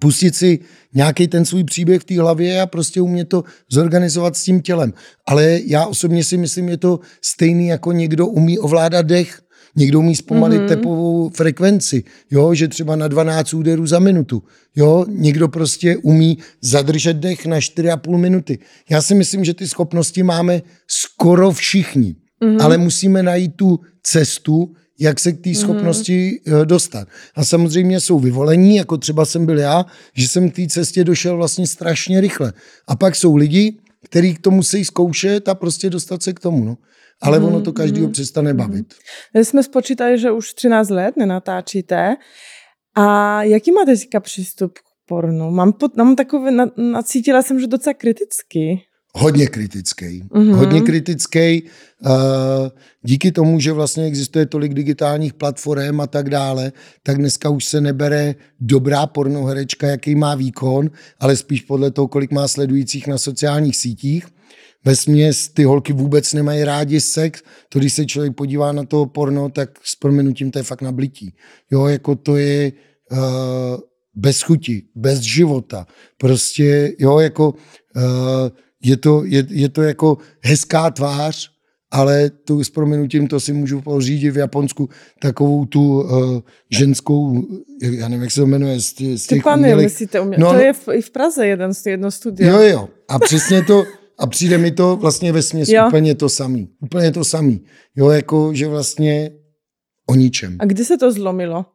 [0.00, 0.58] Pustit si
[0.94, 4.92] nějaký ten svůj příběh v té hlavě a prostě umět to zorganizovat s tím tělem.
[5.26, 9.40] Ale já osobně si myslím, je to stejný, jako někdo umí ovládat dech,
[9.78, 10.68] Někdo umí zpomalit mm-hmm.
[10.68, 14.42] tepovou frekvenci, jo, že třeba na 12 úderů za minutu.
[14.76, 18.58] Jo, někdo prostě umí zadržet dech na 4,5 minuty.
[18.90, 22.64] Já si myslím, že ty schopnosti máme skoro všichni, mm-hmm.
[22.64, 25.58] ale musíme najít tu cestu, jak se k té mhm.
[25.58, 26.52] schopnosti mm.
[26.64, 27.08] dostat.
[27.34, 31.36] A samozřejmě jsou vyvolení, jako třeba jsem byl já, že jsem k té cestě došel
[31.36, 32.52] vlastně strašně rychle.
[32.88, 36.64] A pak jsou lidi, kteří to musí zkoušet a prostě dostat se k tomu.
[36.64, 36.76] No.
[37.22, 38.12] Ale ono to každýho mm.
[38.12, 38.94] přestane bavit.
[39.34, 42.16] My jsme spočítali, že už 13 let nenatáčíte.
[42.96, 45.50] A jaký máte teďka přístup k pornu?
[45.50, 48.82] Mám, pod, mám takové, nacítila jsem, že docela kritický
[49.16, 50.22] hodně kritický.
[50.22, 50.54] Mm-hmm.
[50.54, 51.62] Hodně kritický.
[52.06, 52.12] Uh,
[53.02, 57.80] díky tomu, že vlastně existuje tolik digitálních platform a tak dále, tak dneska už se
[57.80, 63.76] nebere dobrá pornoherečka, jaký má výkon, ale spíš podle toho, kolik má sledujících na sociálních
[63.76, 64.26] sítích.
[64.84, 67.42] Ve směs ty holky vůbec nemají rádi sex.
[67.68, 71.34] To, když se člověk podívá na to porno, tak s proměnutím to je fakt nablití.
[71.70, 72.72] Jo, jako to je
[73.12, 73.18] uh,
[74.14, 75.86] bez chuti, bez života.
[76.18, 78.02] Prostě, jo, jako uh,
[78.82, 81.50] je to, je, je to jako hezká tvář,
[81.90, 84.88] ale tu s proměnutím to si můžu pořídit v Japonsku
[85.20, 87.46] takovou tu uh, ženskou,
[87.82, 89.84] já nevím, jak se to jmenuje, z, z těch Ty umělých...
[89.84, 90.36] myslíte, umě...
[90.38, 92.50] no, to no, je v, i v Praze jeden, jedno studio.
[92.50, 93.84] Jo, jo, a přesně to,
[94.18, 96.68] a přijde mi to vlastně ve směs úplně to samý.
[96.80, 97.60] Úplně to samý.
[97.96, 99.30] Jo, jako, že vlastně
[100.06, 100.56] o ničem.
[100.58, 101.66] A kdy se to zlomilo?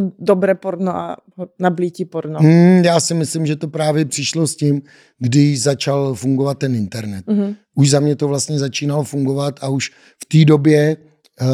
[0.00, 1.16] To dobré porno a
[1.58, 2.38] nablítí porno?
[2.38, 4.82] Hmm, já si myslím, že to právě přišlo s tím,
[5.18, 7.26] když začal fungovat ten internet.
[7.26, 7.56] Mm-hmm.
[7.76, 9.90] Už za mě to vlastně začínalo fungovat a už
[10.22, 11.46] v té době uh,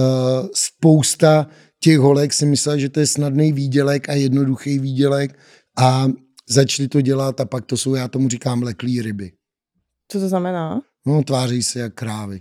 [0.54, 1.46] spousta
[1.82, 5.38] těch holek si myslela, že to je snadný výdělek a jednoduchý výdělek
[5.78, 6.08] a
[6.48, 9.32] začali to dělat a pak to jsou, já tomu říkám, leklý ryby.
[10.08, 10.80] Co to znamená?
[11.06, 12.40] No, tváří se jak krávy.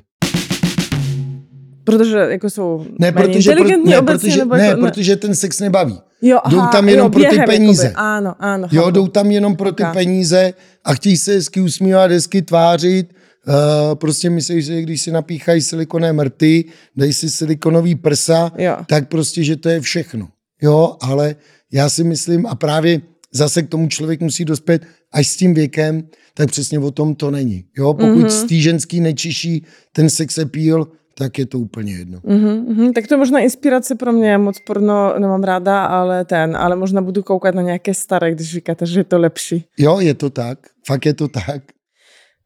[1.84, 5.36] Protože jako jsou ne, protože, pro, ne, obecně, protože, nebo ne, jako, ne, protože ten
[5.36, 6.00] sex nebaví.
[6.22, 7.84] Jo, aha, jdou tam jenom jo, pro ty peníze.
[7.84, 8.02] Jakoby.
[8.02, 8.68] Ano, ano.
[8.72, 8.92] Jo, chápu.
[8.92, 9.94] jdou tam jenom pro ty okay.
[9.94, 13.14] peníze a chtějí se hezky usmívat, hezky tvářit.
[13.48, 16.66] Uh, prostě myslí, že když si napíchají silikoné mrty,
[16.96, 18.78] dají si silikonový prsa, jo.
[18.88, 20.28] tak prostě, že to je všechno.
[20.62, 21.36] Jo, ale
[21.74, 23.02] já si myslím, a právě
[23.34, 27.32] zase k tomu člověk musí dospět až s tím věkem, tak přesně o tom to
[27.32, 27.66] není.
[27.78, 28.28] Jo, pokud mm-hmm.
[28.28, 30.88] z té ženský nečiší ten sex appeal,
[31.22, 32.20] tak je to úplně jedno.
[32.20, 36.76] Mm-hmm, tak to je možná inspirace pro mě, moc porno nemám ráda, ale ten, ale
[36.76, 39.66] možná budu koukat na nějaké staré, když říkáte, že je to lepší.
[39.78, 41.62] Jo, je to tak, fakt je to tak.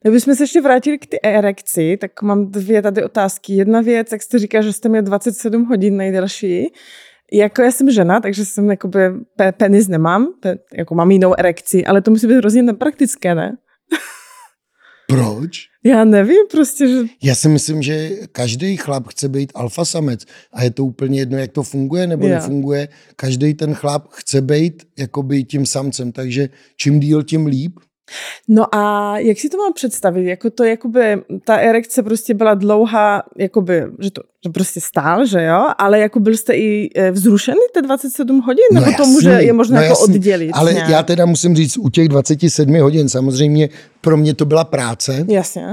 [0.02, 3.54] Kdybychom se ještě vrátili k té erekci, tak mám dvě tady otázky.
[3.54, 6.68] Jedna věc, jak jste říkal, že jste měl 27 hodin nejdelší,
[7.34, 9.00] jako já jsem žena, takže jsem jakoby
[9.58, 10.28] penis nemám,
[10.74, 13.58] jako mám jinou erekci, ale to musí být hrozně nepraktické, ne?
[15.08, 15.68] Proč?
[15.84, 17.02] Já nevím prostě, že...
[17.24, 21.38] Já si myslím, že každý chlap chce být alfa samec a je to úplně jedno,
[21.38, 22.36] jak to funguje nebo Já.
[22.36, 22.88] nefunguje.
[23.16, 27.80] Každý ten chlap chce být jakoby tím samcem, takže čím díl, tím líp.
[28.48, 30.26] No a jak si to mám představit?
[30.26, 35.44] Jako to, jakoby, ta erekce prostě byla dlouhá, jakoby, že to že prostě stál, že
[35.44, 35.66] jo?
[35.78, 38.64] Ale jako byl jste i e, vzrušený ty 27 hodin?
[38.74, 40.16] No Nebo to jasný, může, je možné no jako jasný.
[40.16, 40.52] oddělit?
[40.54, 40.90] Ale nějak?
[40.90, 43.70] já teda musím říct, u těch 27 hodin samozřejmě
[44.02, 45.26] pro mě to byla práce.
[45.30, 45.66] Jasně.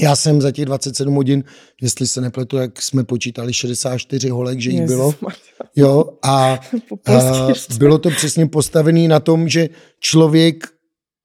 [0.00, 1.44] Já jsem za těch 27 hodin,
[1.82, 5.06] jestli se nepletu, jak jsme počítali 64 holek, že jich bylo.
[5.06, 5.38] Ježišmarja.
[5.76, 6.60] Jo, a,
[7.06, 9.68] a bylo to přesně postavené na tom, že
[10.00, 10.66] člověk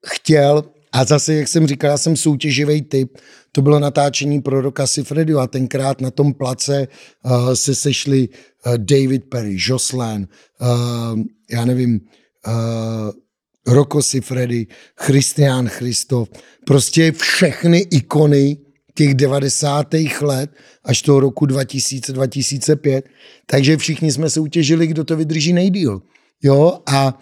[0.05, 3.17] chtěl, a zase, jak jsem říkal, já jsem soutěživý typ,
[3.51, 6.87] to bylo natáčení pro Roka Sifredio a tenkrát na tom place
[7.23, 10.27] uh, se sešli uh, David Perry, Jocelyn,
[10.61, 11.19] uh,
[11.51, 12.01] já nevím,
[12.47, 14.67] uh, Roko Sifredi,
[14.99, 16.29] Christian Christoph,
[16.65, 18.57] prostě všechny ikony
[18.95, 19.87] těch 90.
[20.21, 20.51] let
[20.83, 23.01] až toho roku 2000-2005.
[23.45, 26.01] Takže všichni jsme soutěžili, kdo to vydrží nejdíl.
[26.43, 27.21] Jo, a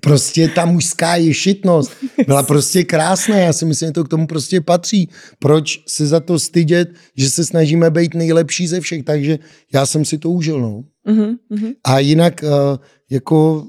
[0.00, 1.92] prostě ta mužská ješitnost
[2.26, 3.36] byla prostě krásná.
[3.36, 5.08] Já si myslím, že to k tomu prostě patří.
[5.38, 9.02] Proč se za to stydět, že se snažíme být nejlepší ze všech?
[9.04, 9.38] Takže
[9.74, 10.60] já jsem si to užil.
[10.60, 10.84] No.
[11.06, 11.70] Mhm, mhm.
[11.84, 12.48] A jinak, eh,
[13.10, 13.66] jako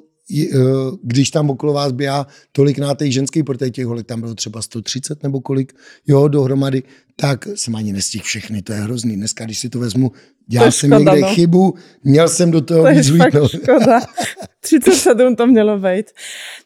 [1.04, 4.62] když tam okolo vás běhá tolik na těch ženských, protože těch holek tam bylo třeba
[4.62, 5.74] 130 nebo kolik,
[6.08, 6.84] jo, dohromady,
[7.16, 9.16] tak jsem ani nestihl všechny, to je hrozný.
[9.16, 10.12] Dneska, když si to vezmu,
[10.48, 11.36] dělal je jsem škoda, někde no.
[11.36, 13.52] chybu, měl jsem do toho To je víc fakt vlítnout.
[13.52, 14.02] škoda.
[14.60, 16.06] 37 to mělo být.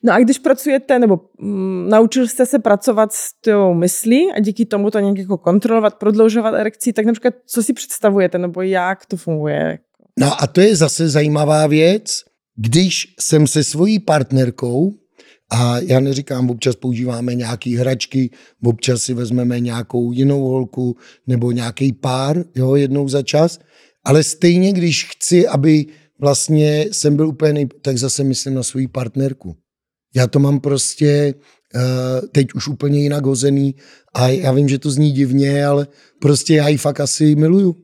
[0.03, 4.65] No a když pracujete, nebo mm, naučil jste se pracovat s tou myslí a díky
[4.65, 9.17] tomu to nějak jako kontrolovat, prodloužovat erekci, tak například co si představujete, nebo jak to
[9.17, 9.79] funguje?
[10.19, 12.23] No a to je zase zajímavá věc,
[12.57, 14.93] když jsem se svojí partnerkou,
[15.49, 18.29] a já neříkám, občas používáme nějaké hračky,
[18.63, 23.59] občas si vezmeme nějakou jinou holku nebo nějaký pár, jo, jednou za čas,
[24.05, 25.85] ale stejně, když chci, aby
[26.19, 27.67] vlastně jsem byl úplně nej...
[27.81, 29.55] tak zase myslím na svoji partnerku.
[30.15, 31.33] Já to mám prostě
[31.75, 33.75] uh, teď už úplně jinak hozený
[34.13, 35.87] a já vím, že to zní divně, ale
[36.21, 37.75] prostě já ji fakt asi miluju.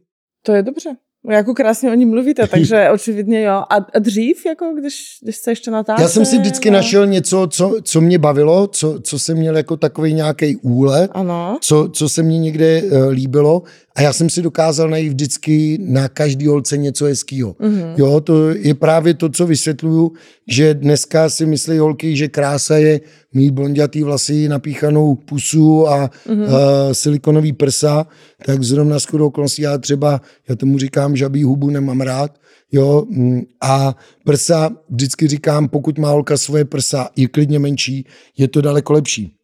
[0.46, 0.90] To je dobře.
[1.30, 3.64] Jako krásně o ní mluvíte, takže očividně jo.
[3.70, 6.04] A, a dřív, jako když, když jste ještě natáčeli?
[6.04, 6.78] Já jsem si vždycky no.
[6.78, 11.58] našel něco, co, co mě bavilo, co, co jsem měl jako takový nějaký úlet, Ano.
[11.62, 13.64] co, co se mně někde uh, líbilo
[13.96, 17.54] a já jsem si dokázal najít vždycky na každý holce něco hezkýho.
[17.54, 17.94] Mm-hmm.
[17.98, 20.12] Jo, to je právě to, co vysvětluju,
[20.48, 23.02] že dneska si myslí holky, že krása je
[23.34, 26.44] mít blondětý vlasy, napíchanou pusu a mm-hmm.
[26.44, 26.54] uh,
[26.92, 28.08] silikonový prsa,
[28.46, 32.40] tak zrovna s chodou okolností já třeba, já tomu říkám, žabí hubu nemám rád,
[32.72, 33.96] jo, mm, a
[34.26, 38.06] prsa, vždycky říkám, pokud má holka svoje prsa, je klidně menší,
[38.38, 39.36] je to daleko lepší.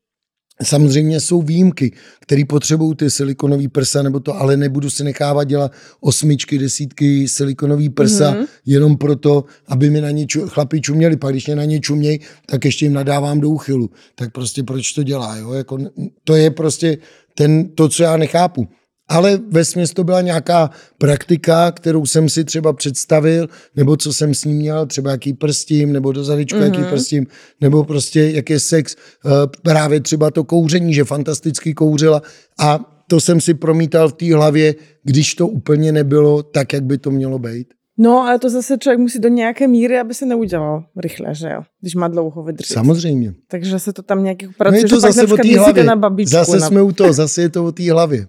[0.63, 5.71] Samozřejmě jsou výjimky, které potřebují ty silikonové prsa, nebo to, ale nebudu si nechávat dělat
[6.01, 8.47] osmičky, desítky silikonový prsa, mm-hmm.
[8.65, 11.17] jenom proto, aby mi na ně ču, chlapi čuměli.
[11.17, 13.89] Pak když mě na ně čumějí, tak ještě jim nadávám do úchylu.
[14.15, 15.37] Tak prostě proč to dělá?
[15.37, 15.53] Jo?
[15.53, 15.77] Jako,
[16.23, 16.97] to je prostě
[17.35, 18.67] ten, to, co já nechápu.
[19.09, 24.45] Ale ve to byla nějaká praktika, kterou jsem si třeba představil, nebo co jsem s
[24.45, 26.73] ním měl, třeba jaký prstím, nebo do zadečku mm-hmm.
[26.73, 27.27] jaký prstím,
[27.61, 29.29] nebo prostě jak je sex, eh,
[29.63, 32.21] právě třeba to kouření, že fantasticky kouřila
[32.59, 36.97] a to jsem si promítal v té hlavě, když to úplně nebylo tak, jak by
[36.97, 37.67] to mělo být.
[38.01, 41.61] No, ale to zase člověk musí do nějaké míry, aby se neudělal rychle, že jo?
[41.81, 42.73] Když má dlouho vydržet.
[42.73, 43.33] Samozřejmě.
[43.47, 45.83] Takže se to tam nějak jako No pracuje, je to zase o té hlavě.
[45.83, 46.31] na babičku.
[46.31, 46.67] Zase na...
[46.67, 48.27] jsme u toho, zase je to o té hlavě.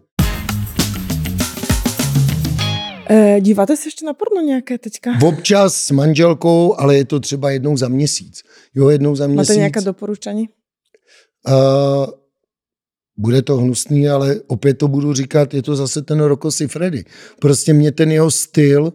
[3.11, 5.11] E, díváte se ještě na porno nějaké teďka?
[5.23, 8.43] Občas s manželkou, ale je to třeba jednou za měsíc.
[8.75, 9.49] Jo, jednou za měsíc.
[9.49, 10.49] Máte nějaké doporučení?
[11.49, 12.07] Uh,
[13.17, 17.05] bude to hnusný, ale opět to budu říkat, je to zase ten Rocco Siffredi.
[17.41, 18.93] Prostě mě ten jeho styl uh,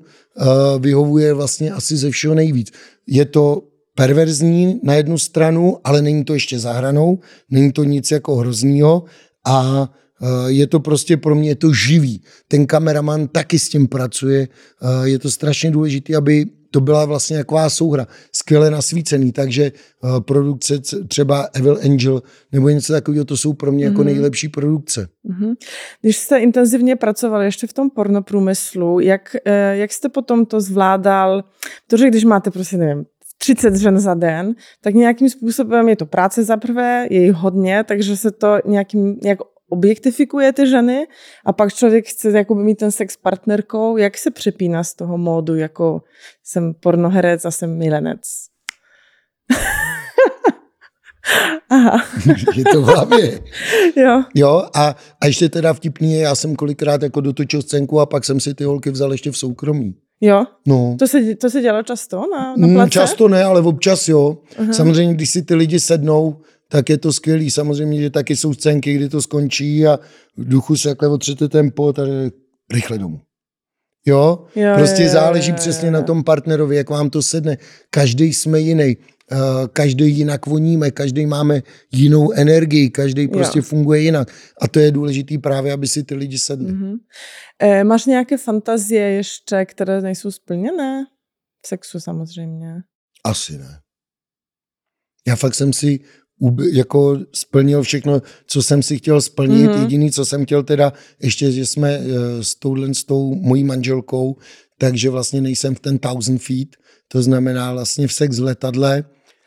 [0.80, 2.72] vyhovuje vlastně asi ze všeho nejvíc.
[3.08, 3.62] Je to
[3.96, 9.04] perverzní na jednu stranu, ale není to ještě za hranou, není to nic jako hroznýho
[9.46, 9.90] a
[10.48, 12.22] je to prostě pro mě je to živý.
[12.48, 14.48] Ten kameraman taky s tím pracuje.
[14.82, 19.72] Uh, je to strašně důležité, aby to byla vlastně taková souhra, skvěle nasvícený, takže
[20.04, 25.08] uh, produkce třeba Evil Angel nebo něco takového, to jsou pro mě jako nejlepší produkce.
[25.24, 25.54] Mhm.
[26.02, 31.44] Když jste intenzivně pracovali ještě v tom pornoprůmyslu, jak, eh, jak jste potom to zvládal?
[31.88, 33.06] Protože když máte prostě, nevím,
[33.38, 37.84] 30 žen za den, tak nějakým způsobem je to práce za prvé, je jich hodně,
[37.84, 41.08] takže se to nějakým, nějak objektifikuje ty ženy
[41.46, 43.98] a pak člověk chce jakoby mít ten sex s partnerkou.
[43.98, 46.02] Jak se přepíná z toho módu, jako
[46.44, 48.20] jsem pornoherec a jsem milenec?
[51.70, 52.04] Aha,
[52.56, 53.40] je to v hlavě.
[53.96, 54.24] jo.
[54.36, 58.26] Jo, a, a ještě teda vtipný je, já jsem kolikrát jako dotočil scénku a pak
[58.26, 59.96] jsem si ty holky vzal ještě v soukromí.
[60.22, 60.96] Jo, No.
[61.00, 62.90] to se, to se dělo často na, na Mm, place?
[62.90, 64.38] Často ne, ale občas jo.
[64.60, 64.74] Aha.
[64.74, 66.42] Samozřejmě, když si ty lidi sednou,
[66.76, 67.52] tak je to skvělý.
[67.52, 70.00] Samozřejmě, že taky jsou scénky, kdy to skončí a
[70.38, 72.12] v duchu se takhle otřete tempo, tady
[72.74, 73.22] rychle domů.
[74.06, 74.46] Jo?
[74.56, 75.92] Jo, prostě jo, jo, záleží jo, přesně jo.
[75.92, 77.58] na tom partnerovi, jak vám to sedne.
[77.90, 78.98] Každý jsme jiný.
[79.32, 81.62] Uh, každý jinak voníme, každý máme
[81.92, 84.32] jinou energii, každý prostě funguje jinak.
[84.62, 86.72] A to je důležitý právě, aby si ty lidi sedli.
[86.72, 86.96] Mhm.
[87.60, 91.06] E, máš nějaké fantazie ještě, které nejsou splněné?
[91.66, 92.74] V sexu samozřejmě.
[93.24, 93.80] Asi ne.
[95.28, 96.00] Já fakt jsem si
[96.72, 99.64] jako splnil všechno, co jsem si chtěl splnit.
[99.64, 99.72] Mhm.
[99.72, 99.82] Mm-hmm.
[99.82, 104.36] Jediný, co jsem chtěl teda, ještě, že jsme eh, s touhle, s tou mojí manželkou,
[104.78, 106.70] takže vlastně nejsem v ten thousand feet,
[107.08, 109.04] to znamená vlastně v sex v letadle.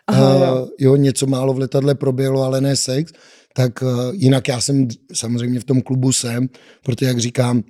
[0.06, 0.68] Aha, Eh, jo.
[0.78, 3.12] jo, něco málo v letadle proběhlo, ale ne sex.
[3.54, 6.48] Tak eh, jinak já jsem samozřejmě v tom klubu jsem,
[6.84, 7.62] protože jak říkám, Uh,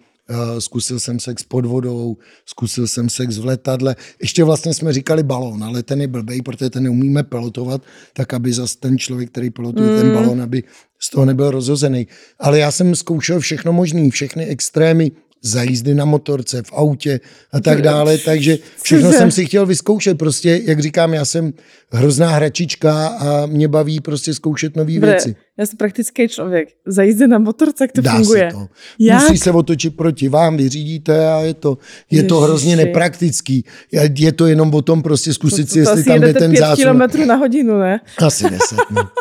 [0.58, 3.96] zkusil jsem sex pod vodou, zkusil jsem sex v letadle.
[4.22, 8.52] Ještě vlastně jsme říkali balón, ale ten je blbej, protože ten neumíme pilotovat, tak aby
[8.52, 10.00] zas ten člověk, který pilotuje mm.
[10.00, 10.62] ten balón, aby
[10.98, 12.06] z toho nebyl rozhozený.
[12.38, 17.20] Ale já jsem zkoušel všechno možné, všechny extrémy, zajízdy na motorce, v autě
[17.52, 20.18] a tak dále, takže všechno jsem si chtěl vyzkoušet.
[20.18, 21.52] Prostě, jak říkám, já jsem
[21.92, 25.36] hrozná hračička a mě baví prostě zkoušet nové věci.
[25.58, 26.68] já jsem praktický člověk.
[26.86, 28.50] Za jízdy na motorce, jak to Dá funguje?
[28.50, 28.68] se to.
[28.98, 29.22] Jak?
[29.22, 31.78] Musí se otočit proti vám, vyřídíte a je to,
[32.10, 33.64] je to hrozně nepraktický.
[33.92, 36.76] Je- to jenom o tom prostě zkusit si, to jestli asi tam jde ten zásun.
[36.82, 38.00] kilometrů na hodinu, ne?
[38.18, 38.78] Asi deset.
[38.90, 39.02] No.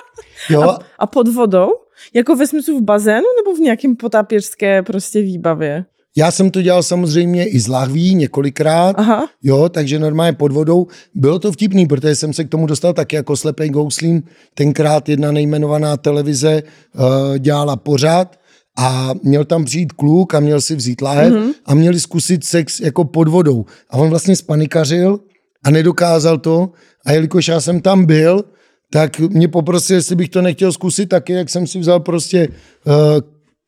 [0.49, 1.67] Jo, A, a pod vodou?
[2.13, 5.85] Jako ve smyslu v bazénu nebo v nějakém potápěčské prostě výbavě?
[6.17, 9.27] Já jsem to dělal samozřejmě i z lahví několikrát, Aha.
[9.43, 10.87] jo, takže normálně pod vodou.
[11.15, 14.23] Bylo to vtipný, protože jsem se k tomu dostal taky jako slepej gouslím.
[14.53, 18.39] Tenkrát jedna nejmenovaná televize uh, dělala pořád
[18.77, 21.53] a měl tam přijít kluk a měl si vzít lahev mm-hmm.
[21.65, 23.65] a měli zkusit sex jako pod vodou.
[23.89, 25.19] A on vlastně spanikařil
[25.65, 26.69] a nedokázal to
[27.05, 28.43] a jelikož já jsem tam byl,
[28.91, 32.93] tak mě poprosil, jestli bych to nechtěl zkusit taky, jak jsem si vzal prostě uh,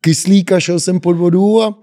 [0.02, 1.80] kyslík a šel jsem pod vodu a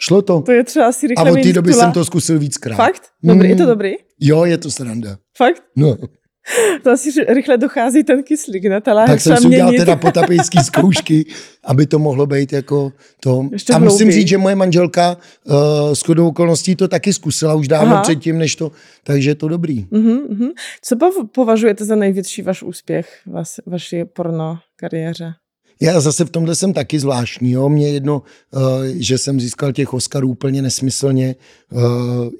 [0.00, 0.40] šlo to.
[0.40, 2.76] To je třeba asi A rychle od té doby jsem to zkusil víckrát.
[2.76, 3.02] Fakt?
[3.22, 3.68] Dobrý, je to Mm.
[3.68, 3.92] dobrý?
[4.20, 5.16] Jo, je to sranda.
[5.36, 5.62] Fakt?
[5.76, 5.96] No,
[6.82, 8.80] To asi rychle dochází ten kyslík, ne?
[8.80, 9.84] Ta láhev tak jsem si udělal měnit.
[9.84, 11.26] teda potapejský zkoušky,
[11.64, 13.48] aby to mohlo být jako to.
[13.52, 14.12] Ještě a musím hlouběji.
[14.20, 15.54] říct, že moje manželka uh,
[15.94, 18.02] s chodou okolností to taky zkusila už dávno Aha.
[18.02, 18.72] předtím, než to,
[19.04, 19.86] takže je to dobrý.
[19.90, 20.48] Mhm, mhm.
[20.82, 25.32] Co pov- považujete za největší váš úspěch vas, vaší porno kariéře?
[25.82, 27.50] Já zase v tomhle jsem taky zvláštní.
[27.50, 27.68] Jo.
[27.68, 28.60] Mě jedno, uh,
[28.94, 31.34] že jsem získal těch Oscarů úplně nesmyslně.
[31.72, 31.82] Uh,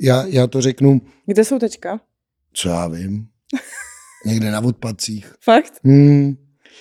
[0.00, 2.00] já, já to řeknu, Kde jsou teďka?
[2.52, 3.26] co já vím,
[4.26, 5.34] někde na odpadcích.
[5.44, 5.72] Fakt?
[5.84, 6.36] Hmm.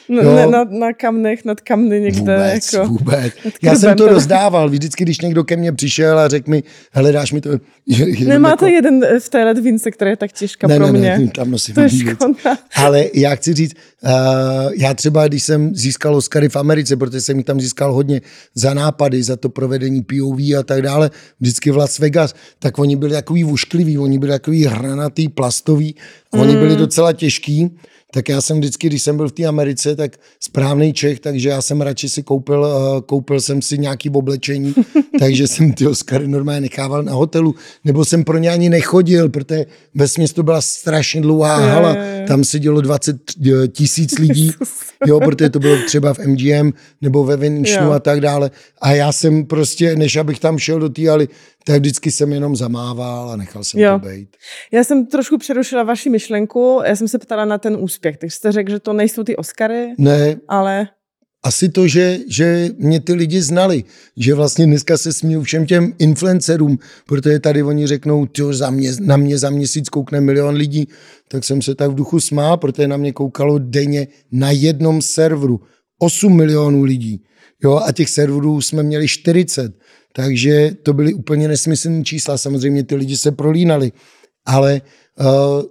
[0.10, 0.36] Na, Jo.
[0.36, 2.36] na, na, na kamnech, nad kamny někde.
[2.36, 2.88] Vůbec, jako.
[2.88, 3.34] vůbec.
[3.62, 4.13] Já jsem to teda.
[4.15, 4.69] rozdával.
[4.69, 7.50] Vždycky, když někdo ke mně přišel a řekl mi, hele, dáš mi to...
[7.88, 11.17] Jenom Nemáte jako, jeden v té ledvince, která je tak těžká ne, pro ne, mě.
[11.19, 12.58] ne, tam nosím to je škoda.
[12.76, 14.10] Ale já chci říct, uh,
[14.74, 18.22] já třeba, když jsem získal Oscary v Americe, protože jsem jich tam získal hodně
[18.56, 22.95] za nápady, za to provedení POV a tak dále, vždycky v Las Vegas, tak oni
[22.95, 25.95] byli takový voškliví, oni byli takový hranatý, plastový,
[26.34, 26.78] a oni byli Mm.
[26.78, 27.78] docela těžký,
[28.12, 31.62] tak já jsem vždycky, když jsem byl v té Americe, tak správný Čech, takže já
[31.62, 34.76] jsem radši si koupil, uh, koupil jsem si nějaký oblečení,
[35.19, 39.65] takže jsem ty Oscary normálně nechával na hotelu, nebo jsem pro ně ani nechodil, protože
[39.95, 43.17] ve to byla strašně dlouhá hala, tam sedělo 20
[43.72, 44.52] tisíc lidí,
[45.06, 47.91] jo, protože to bylo třeba v MGM nebo ve Jo.
[47.91, 48.52] a tak dále.
[48.82, 51.28] A já jsem prostě, než abych tam šel do té haly,
[51.65, 54.00] tak vždycky jsem jenom zamával a nechal jsem Jo.
[54.00, 54.30] to být.
[54.72, 58.52] Já jsem trošku přerušila vaši myšlenku, já jsem se ptala na ten úspěch, takže jste
[58.52, 60.88] řekl, že to nejsou ty Oscary, Ne, ale
[61.44, 63.84] asi to, že, že mě ty lidi znali,
[64.18, 68.92] že vlastně dneska se směju všem těm influencerům, protože tady oni řeknou, tyjo, za mě,
[69.00, 70.88] na mě za měsíc koukne milion lidí,
[71.28, 75.60] tak jsem se tak v duchu smál, protože na mě koukalo denně na jednom serveru
[76.00, 77.24] 8 milionů lidí.
[77.64, 79.74] Jo, a těch serverů jsme měli 40,
[80.14, 82.38] takže to byly úplně nesmyslné čísla.
[82.38, 83.92] Samozřejmě ty lidi se prolínali,
[84.46, 84.82] ale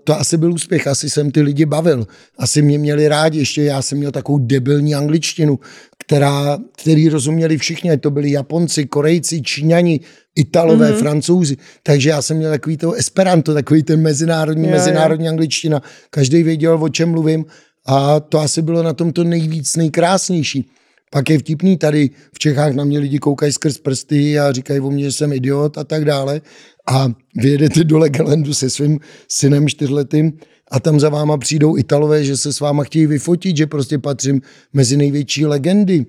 [0.05, 2.07] to asi byl úspěch, asi jsem ty lidi bavil,
[2.39, 5.59] asi mě měli rádi, ještě já jsem měl takovou debilní angličtinu,
[5.99, 10.01] která, který rozuměli všichni, to byli Japonci, Korejci, Číňani,
[10.37, 10.99] Italové, mm-hmm.
[10.99, 14.79] Francouzi, takže já jsem měl takový to Esperanto, takový ten mezinárodní, Jo, jo, jo.
[14.79, 17.45] mezinárodní angličtina, každý věděl, o čem mluvím
[17.87, 20.71] a to asi bylo na tom to nejvíc, nejkrásnější.
[21.11, 24.91] Pak je vtipný tady v Čechách na mě lidi koukají skrz prsty a říkají o
[24.91, 26.41] mě, že jsem idiot a tak dále.
[26.89, 30.33] A vy jedete do Legolandu se svým synem čtyřletým
[30.71, 34.41] a tam za váma přijdou Italové, že se s váma chtějí vyfotit, že prostě patřím
[34.73, 36.07] mezi největší legendy.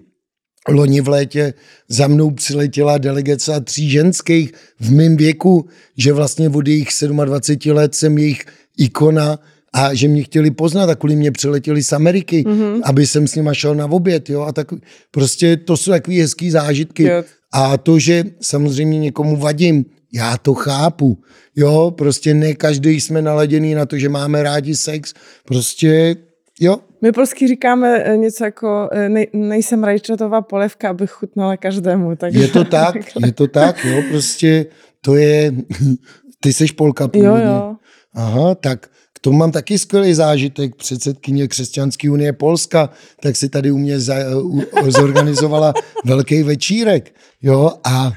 [0.68, 1.54] Loni v létě
[1.90, 6.88] za mnou přiletěla delegace tří ženských v mém věku, že vlastně od jejich
[7.26, 8.46] 27 let jsem jejich
[8.78, 9.40] ikona
[9.74, 12.82] a že mě chtěli poznat a kvůli mě přiletěli z Ameriky, mm-hmm.
[12.84, 14.68] aby jsem s nima šel na oběd, jo, a tak
[15.12, 17.04] prostě to jsou takový hezký zážitky.
[17.04, 17.24] Jo.
[17.54, 21.18] A to, že samozřejmě někomu vadím, já to chápu,
[21.56, 25.14] jo, prostě ne každý jsme naladěný na to, že máme rádi sex,
[25.46, 26.16] prostě
[26.60, 26.78] jo.
[27.02, 32.16] My polsky říkáme eh, něco jako eh, nej, nejsem rajčatová polevka, abych chutnala každému.
[32.16, 32.34] Tak...
[32.34, 34.66] Je to tak, je to tak, jo, prostě
[35.02, 35.52] to je,
[36.40, 37.46] ty seš Polka původně.
[37.46, 37.76] Jo, jo.
[38.14, 38.88] Aha, tak
[39.20, 40.76] k tomu mám taky skvělý zážitek.
[40.76, 42.90] Předsedkyně Křesťanské unie Polska,
[43.22, 45.74] tak si tady u mě za, u, zorganizovala
[46.06, 47.16] velký večírek.
[47.42, 48.12] Jo, a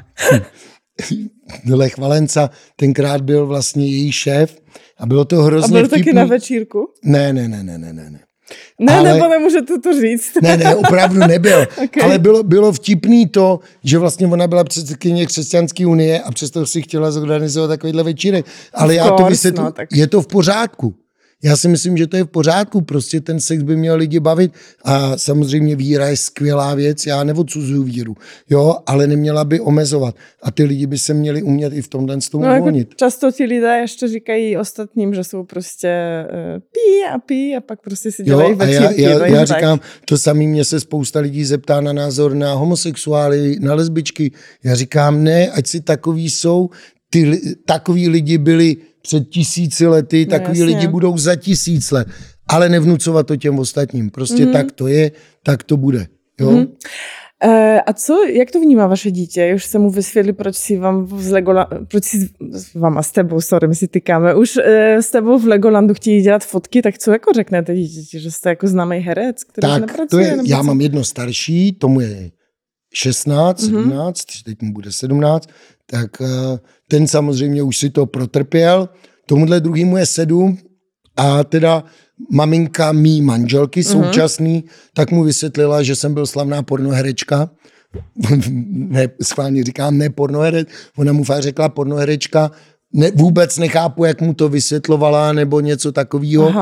[1.72, 4.62] Lech Valenca tenkrát byl vlastně její šéf
[4.98, 6.92] a bylo to hrozně A byl taky na večírku?
[7.04, 8.20] Ne, ne, ne, ne, ne, ne.
[8.78, 10.32] Ne, ale, nebo nemůžete to říct.
[10.42, 11.60] Ne, ne, opravdu nebyl.
[11.84, 12.02] okay.
[12.02, 16.82] Ale bylo, bylo vtipný to, že vlastně ona byla předsedkyně Křesťanské unie a přesto si
[16.82, 18.46] chtěla zorganizovat takovýhle večírek.
[18.74, 19.88] Ale já to vysvětlu, no, tak...
[19.92, 20.94] je to v pořádku.
[21.44, 24.52] Já si myslím, že to je v pořádku, prostě ten sex by měl lidi bavit.
[24.84, 28.14] A samozřejmě víra je skvělá věc, já neodsuzuju víru,
[28.50, 30.14] jo, ale neměla by omezovat.
[30.42, 33.32] A ty lidi by se měli umět i v tomhle s tomu no, jako často
[33.32, 38.12] ti lidé ještě říkají ostatním, že jsou prostě uh, pí a pí a pak prostě
[38.12, 41.80] si dělají jo, a já, já, já říkám, to samý mě se spousta lidí zeptá
[41.80, 44.32] na názor na homosexuály, na lesbičky.
[44.64, 46.70] Já říkám, ne, ať si takový jsou,
[47.10, 50.74] ty takový lidi byli před tisíci lety, no, takový jasně.
[50.74, 52.08] lidi budou za tisíc let.
[52.48, 54.10] Ale nevnucovat to těm ostatním.
[54.10, 54.52] Prostě mm.
[54.52, 55.10] tak to je,
[55.42, 56.06] tak to bude.
[56.40, 56.50] Jo?
[56.50, 56.66] Mm.
[57.86, 59.52] a co, jak to vnímá vaše dítě?
[59.54, 63.40] Už jsem mu vysvětlil, proč si vám z Legola, proč si s váma, s tebou,
[63.40, 67.12] sorry, my si tykáme, už e, s tebou v Legolandu chtějí dělat fotky, tak co
[67.12, 70.08] jako řeknete dítěti, že jste jako známý herec, který tak, nepracuje?
[70.08, 70.62] To je, já co?
[70.62, 72.30] mám jedno starší, tomu je
[72.92, 73.82] 16, mm-hmm.
[73.82, 75.48] 17, teď mu bude 17,
[75.86, 78.88] tak eh, ten samozřejmě už si to protrpěl.
[79.26, 80.58] Tomuhle druhýmu je 7
[81.16, 81.84] a teda
[82.30, 84.04] maminka mý manželky mm-hmm.
[84.04, 87.50] současný, tak mu vysvětlila, že jsem byl slavná pornoherečka.
[88.70, 92.50] ne, schválně říkám, ne pornoherec, ona mu fakt řekla pornoherečka,
[92.92, 96.52] ne, vůbec nechápu, jak mu to vysvětlovala nebo něco takového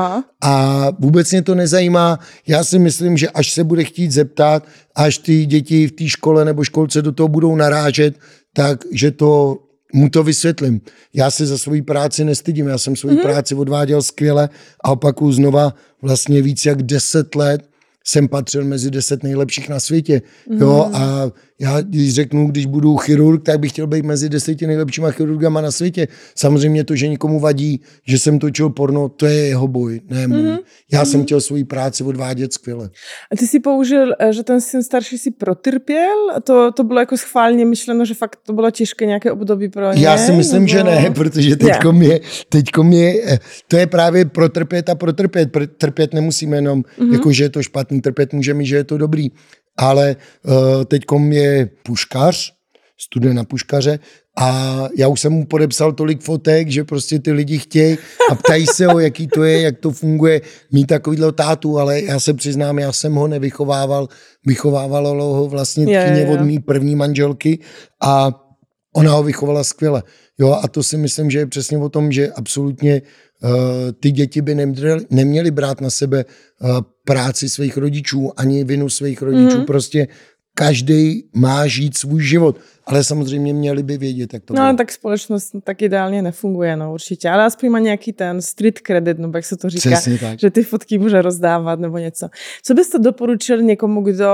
[0.41, 2.19] a vůbec mě to nezajímá.
[2.47, 4.65] Já si myslím, že až se bude chtít zeptat,
[4.95, 8.15] až ty děti v té škole nebo školce do toho budou narážet,
[8.53, 9.57] tak že to
[9.93, 10.81] mu to vysvětlím.
[11.13, 13.21] Já se za svoji práci nestydím, já jsem svoji mm-hmm.
[13.21, 14.49] práci odváděl skvěle
[14.83, 17.71] a opakuju znova vlastně víc jak deset let
[18.03, 20.21] jsem patřil mezi deset nejlepších na světě.
[20.49, 20.61] Mm.
[20.61, 21.31] Jo, a
[21.61, 25.71] já když řeknu, když budu chirurg, tak bych chtěl být mezi deseti nejlepšíma chirurgama na
[25.71, 26.07] světě.
[26.35, 30.41] Samozřejmě to, že nikomu vadí, že jsem točil porno, to je jeho boj, ne můj.
[30.41, 30.57] Mm.
[30.91, 31.05] Já mm.
[31.05, 32.89] jsem chtěl svoji práci odvádět skvěle.
[33.31, 36.17] A ty si použil, eh, že ten syn starší si protrpěl?
[36.43, 40.01] To, to bylo jako schválně myšleno, že fakt to bylo těžké nějaké období pro ně?
[40.01, 40.67] Já si myslím, nebo...
[40.67, 42.19] že ne, protože teďko mě,
[42.49, 45.49] teďko mě, eh, to je právě protrpět a protrpět.
[45.77, 47.13] Trpět nemusíme jenom, mm.
[47.13, 49.31] jako že je to špatný, trpět můžeme, že je to dobrý
[49.77, 52.53] ale uh, teď je puškař,
[52.97, 53.99] student na puškaře
[54.37, 57.97] a já už jsem mu podepsal tolik fotek, že prostě ty lidi chtějí
[58.31, 62.19] a ptají se ho, jaký to je, jak to funguje, mít takovýhle tátu, ale já
[62.19, 64.07] se přiznám, já jsem ho nevychovával,
[64.45, 67.59] vychovávalo ho vlastně tkyně od mý první manželky
[68.03, 68.31] a
[68.95, 70.03] ona ho vychovala skvěle.
[70.39, 73.01] Jo, a to si myslím, že je přesně o tom, že absolutně
[73.99, 79.21] ty děti by neměly, neměly brát na sebe uh, práci svých rodičů, ani vinu svých
[79.21, 79.57] rodičů.
[79.57, 79.65] Mm-hmm.
[79.65, 80.07] Prostě
[80.53, 82.57] každý má žít svůj život.
[82.85, 87.29] Ale samozřejmě měli by vědět, jak to No, tak společnost tak ideálně nefunguje, no určitě.
[87.29, 90.01] Ale aspoň má nějaký ten street credit, no jak se to říká,
[90.37, 92.29] že ty fotky může rozdávat nebo něco.
[92.63, 94.27] Co byste doporučil někomu, kdo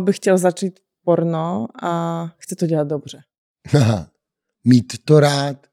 [0.00, 3.18] by chtěl začít porno a chce to dělat dobře?
[3.74, 4.08] Aha.
[4.64, 5.65] Mít to rád,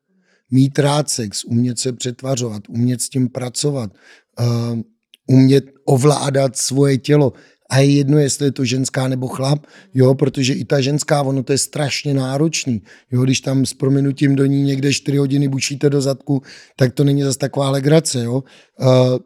[0.53, 3.91] mít rád sex, umět se přetvařovat, umět s tím pracovat,
[4.39, 4.79] uh,
[5.27, 7.33] umět ovládat svoje tělo.
[7.69, 11.43] A je jedno, jestli je to ženská nebo chlap, jo, protože i ta ženská, ono
[11.43, 12.81] to je strašně náročný.
[13.11, 16.41] Jo, když tam s prominutím do ní někde 4 hodiny bučíte do zadku,
[16.75, 18.43] tak to není zase taková legrace, jo.
[18.81, 19.17] Uh,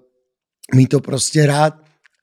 [0.75, 1.73] mít to prostě rád,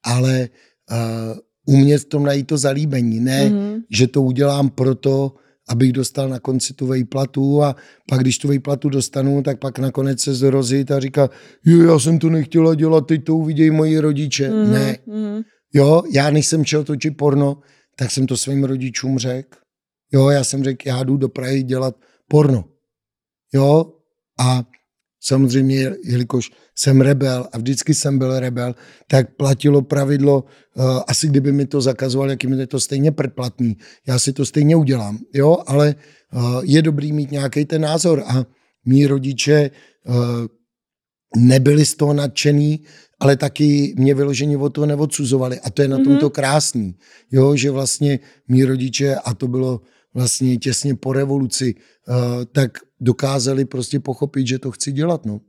[0.05, 0.49] ale
[0.91, 3.21] uh, umět v tom najít to zalíbení.
[3.21, 3.83] Ne, mm-hmm.
[3.91, 5.35] že to udělám proto,
[5.69, 7.77] abych dostal na konci tu vejplatu a
[8.09, 11.31] pak, když tu vejplatu dostanu, tak pak nakonec se zrozit a říká,
[11.65, 14.51] jo, já jsem to nechtěla dělat, teď to uvidějí moji rodiče.
[14.51, 14.99] Mm, ne.
[15.07, 15.43] Mm.
[15.75, 17.59] Jo, já než jsem chtěl točit porno,
[17.97, 19.59] tak jsem to svým rodičům řekl.
[20.13, 21.97] Jo, já jsem řekl, já jdu do Prahy dělat
[22.29, 22.65] porno.
[23.55, 23.93] Jo,
[24.41, 24.65] a
[25.25, 28.75] samozřejmě, jelikož jsem rebel a vždycky jsem byl rebel,
[29.09, 33.77] tak platilo pravidlo, uh, asi kdyby mi to zakazoval, jak mi je to stejně předplatný,
[34.07, 35.95] já si to stejně udělám, jo, ale
[36.33, 38.45] uh, je dobrý mít nějaký ten názor a
[38.87, 39.71] mý rodiče
[40.07, 40.15] uh,
[41.37, 42.81] nebyli z toho nadšený,
[43.21, 45.61] ale taky mě vyloženě od toho neodsuzovali.
[45.61, 46.95] A to je na tom to krásný.
[47.33, 48.19] Jo, že vlastně
[48.49, 49.81] mý rodiče, a to bylo
[50.15, 52.15] vlastně těsně po revoluci, uh,
[52.53, 55.27] tak dokázali prostě pochopit, že to chci dělat.
[55.27, 55.41] No.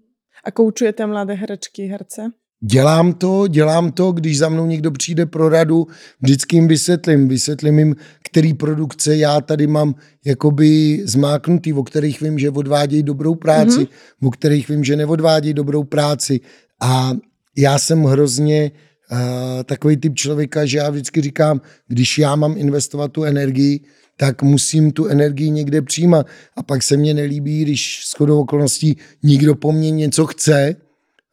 [0.44, 2.22] A koučujete mladé herečky, herce?
[2.64, 5.88] Dělám to, dělám to, když za mnou někdo přijde pro radu,
[6.22, 9.96] vždycky jim vysvětlím, vysvětlím jim, který produkce já tady mám
[10.26, 14.28] jakoby zmáknutý, o kterých vím, že odvádějí dobrou práci, mm-hmm.
[14.28, 16.40] o kterých vím, že neodvádějí dobrou práci.
[16.82, 17.14] A
[17.58, 18.72] já jsem hrozně
[19.12, 19.18] uh,
[19.64, 23.80] takový typ člověka, že já vždycky říkám, když já mám investovat tu energii,
[24.18, 26.28] tak musím tu energii někde přijímat.
[26.56, 30.76] A pak se mně nelíbí, když s chodou okolností nikdo po mně něco chce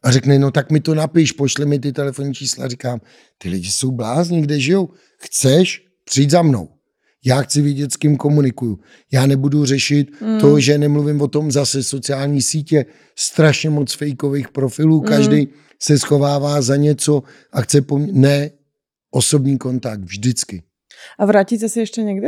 [0.03, 2.67] a řekne, no tak mi to napiš, pošli mi ty telefonní čísla.
[2.67, 3.01] Říkám,
[3.37, 4.89] ty lidi jsou blázni, kde žijou?
[5.17, 5.85] Chceš?
[6.05, 6.69] Přijď za mnou.
[7.25, 8.79] Já chci vidět, s kým komunikuju.
[9.11, 10.39] Já nebudu řešit mm.
[10.39, 15.07] to, že nemluvím o tom zase sociální sítě, strašně moc fejkových profilů, mm.
[15.07, 15.47] každý
[15.81, 18.13] se schovává za něco a chce po mně.
[18.13, 18.49] Ne,
[19.11, 20.63] osobní kontakt, vždycky.
[21.19, 22.27] A vrátíte se ještě někde?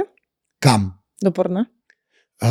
[0.65, 0.91] Kam?
[1.23, 1.65] Do porna?
[2.43, 2.49] Uh,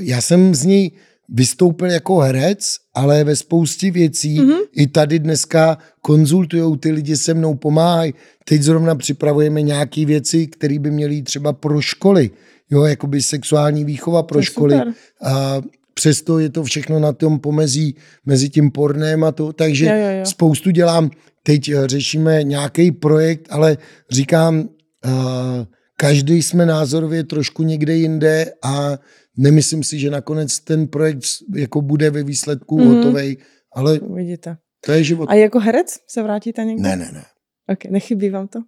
[0.00, 0.92] já jsem z ní
[1.28, 4.60] vystoupil jako herec, ale ve spoustě věcí mm-hmm.
[4.72, 8.14] i tady dneska konzultují ty lidi se mnou, pomáhají.
[8.44, 12.30] Teď zrovna připravujeme nějaké věci, které by měly třeba pro školy,
[12.70, 14.74] jo, jakoby sexuální výchova pro školy.
[14.78, 14.92] Super.
[15.22, 15.62] A
[15.94, 17.96] přesto je to všechno na tom pomezí
[18.26, 20.26] mezi tím pornem a to, takže jo, jo, jo.
[20.26, 21.10] spoustu dělám.
[21.42, 23.76] Teď eh, řešíme nějaký projekt, ale
[24.10, 24.68] říkám,
[25.04, 25.64] uh,
[25.96, 28.98] každý jsme názorově trošku někde jinde a
[29.36, 31.24] nemyslím si, že nakonec ten projekt
[31.54, 32.86] jako bude ve výsledku mm.
[32.86, 33.38] hotový,
[33.72, 34.56] ale Vidíte.
[34.86, 35.30] to je život.
[35.30, 36.82] A jako herec se vrátíte někde?
[36.82, 37.24] Ne, ne, ne.
[37.72, 38.58] Ok, nechybí vám to?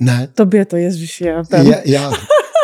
[0.00, 0.28] Ne.
[0.34, 2.12] Tobě to, ježiš, já, já, já,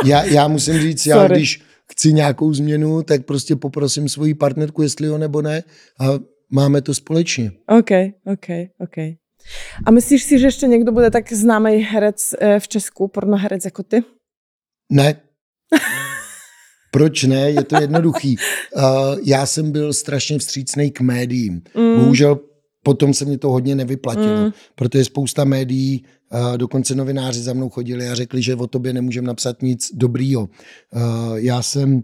[0.05, 5.07] já, já musím říct, já když chci nějakou změnu, tak prostě poprosím svoji partnerku, jestli
[5.07, 5.63] jo nebo ne
[6.01, 6.05] a
[6.51, 7.51] máme to společně.
[7.69, 7.91] OK,
[8.25, 8.97] OK, OK.
[9.85, 13.83] A myslíš si, že ještě někdo bude tak známý herec eh, v Česku, pornoherec jako
[13.83, 14.03] ty?
[14.93, 15.21] Ne.
[16.91, 17.51] Proč ne?
[17.51, 18.37] Je to jednoduchý.
[18.77, 18.83] Uh,
[19.25, 21.63] já jsem byl strašně vstřícný k médiím.
[21.75, 21.97] Mm.
[21.97, 22.41] Bohužel
[22.83, 24.53] potom se mi to hodně nevyplatilo, mm.
[24.75, 29.27] protože spousta médií, uh, dokonce novináři za mnou chodili a řekli, že o tobě nemůžeme
[29.27, 30.41] napsat nic dobrýho.
[30.43, 32.03] Uh, já jsem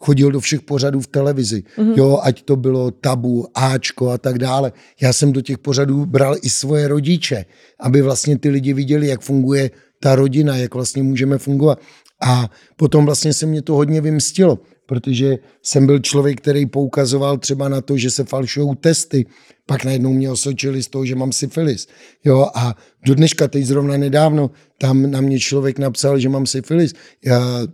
[0.00, 1.94] chodil do všech pořadů v televizi, mm-hmm.
[1.96, 4.72] jo, ať to bylo tabu, Ačko a tak dále.
[5.00, 7.44] Já jsem do těch pořadů bral i svoje rodiče,
[7.80, 9.70] aby vlastně ty lidi viděli, jak funguje
[10.02, 11.78] ta rodina, jak vlastně můžeme fungovat.
[12.22, 17.68] A potom vlastně se mě to hodně vymstilo, protože jsem byl člověk, který poukazoval třeba
[17.68, 19.26] na to, že se falšují testy,
[19.66, 21.86] pak najednou mě osočili z toho, že mám syfilis.
[22.24, 22.74] Jo, a
[23.06, 26.94] do dneška, teď zrovna nedávno, tam na mě člověk napsal, že mám syfilis.
[27.24, 27.66] Já,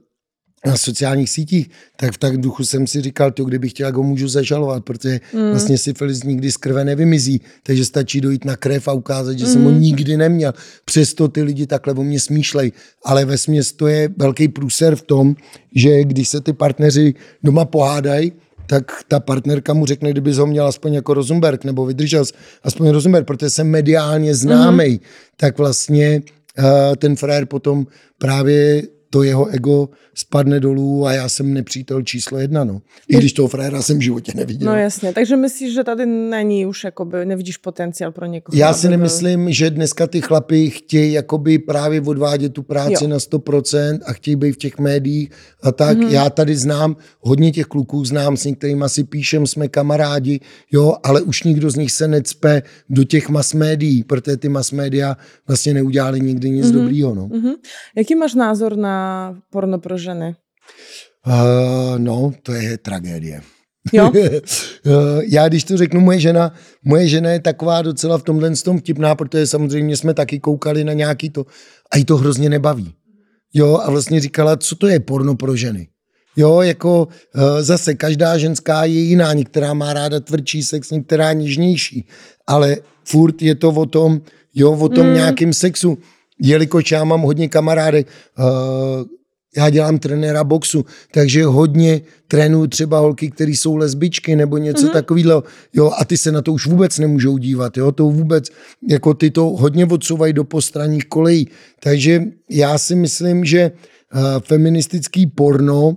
[0.66, 4.02] na sociálních sítích, tak v tak duchu jsem si říkal, to kdybych chtěl, jak ho
[4.02, 5.50] můžu zažalovat, protože mm.
[5.50, 9.52] vlastně syfilis nikdy z krve nevymizí, takže stačí dojít na krev a ukázat, že mm.
[9.52, 9.80] jsem ho hmm.
[9.80, 10.54] nikdy neměl.
[10.84, 12.72] Přesto ty lidi takhle o mě smýšlej,
[13.04, 15.36] ale ve směs to je velký průser v tom,
[15.74, 18.32] že když se ty partneři doma pohádají,
[18.66, 22.24] tak ta partnerka mu řekne, kdyby ho měl aspoň jako Rosenberg, nebo vydržel
[22.62, 24.98] aspoň Rosenberg, protože jsem mediálně známý, mm.
[25.36, 26.22] tak vlastně
[26.58, 26.64] uh,
[26.96, 27.86] ten frér potom
[28.18, 28.82] právě
[29.12, 32.82] to jeho ego spadne dolů a já jsem nepřítel číslo jedna, no.
[33.08, 34.72] I když toho fréra jsem v životě neviděl.
[34.72, 38.58] No jasně, takže myslíš, že tady není už, jakoby, nevidíš potenciál pro někoho?
[38.58, 39.54] Já si nemyslím, byl...
[39.54, 43.08] že dneska ty chlapy chtějí jakoby právě odvádět tu práci jo.
[43.08, 45.30] na 100% a chtějí být v těch médiích
[45.62, 45.98] a tak.
[45.98, 46.10] Mm-hmm.
[46.10, 50.40] Já tady znám, hodně těch kluků znám, s některými si píšem, jsme kamarádi,
[50.72, 54.72] jo, ale už nikdo z nich se necpe do těch mass médií, protože ty mass
[54.72, 56.72] média vlastně neudělali nikdy nic mm-hmm.
[56.72, 57.28] dobrýho, no.
[57.28, 57.54] Mm-hmm.
[57.96, 59.01] Jaký máš názor na
[59.50, 60.34] porno pro ženy?
[61.26, 63.42] Uh, no, to je tragédie.
[63.92, 64.12] Jo?
[65.28, 69.14] Já když to řeknu, moje žena, moje žena je taková docela v tomhle tom vtipná,
[69.14, 71.46] protože samozřejmě jsme taky koukali na nějaký to
[71.90, 72.94] a jí to hrozně nebaví.
[73.54, 75.88] Jo, a vlastně říkala, co to je porno pro ženy.
[76.36, 82.06] Jo, jako uh, zase každá ženská je jiná, některá má ráda tvrdší sex, některá nižnější,
[82.46, 84.20] ale furt je to o tom,
[84.54, 85.14] jo, o tom mm.
[85.14, 85.98] nějakým sexu
[86.40, 88.08] jelikož já mám hodně kamarádek,
[88.38, 88.44] uh,
[89.56, 94.92] já dělám trenéra boxu, takže hodně trénuju třeba holky, které jsou lesbičky nebo něco mm-hmm.
[94.92, 98.44] takového, jo, a ty se na to už vůbec nemůžou dívat, jo, to vůbec,
[98.88, 101.48] jako ty to hodně odsouvají do postranních kolejí,
[101.80, 103.70] takže já si myslím, že
[104.14, 105.96] uh, feministický porno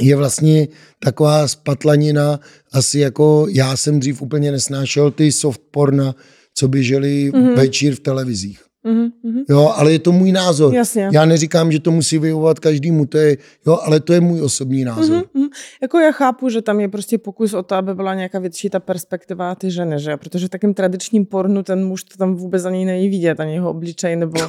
[0.00, 0.68] je vlastně
[0.98, 2.40] taková spatlanina,
[2.72, 6.14] asi jako já jsem dřív úplně nesnášel ty soft porna,
[6.54, 7.56] co běžely mm-hmm.
[7.56, 8.64] večír v televizích.
[8.84, 9.44] Mm-hmm.
[9.48, 10.74] Jo, ale je to můj názor.
[10.74, 11.08] Jasně.
[11.12, 14.84] Já neříkám, že to musí vyhovovat každému, to je, jo, ale to je můj osobní
[14.84, 15.16] názor.
[15.16, 15.48] Mm-hmm.
[15.82, 18.80] Jako já chápu, že tam je prostě pokus o to, aby byla nějaká větší ta
[18.80, 20.16] perspektiva ty ženy, že?
[20.16, 23.70] Protože v takým tradičním pornu ten muž to tam vůbec ani není vidět, ani jeho
[23.70, 24.40] obličej, nebo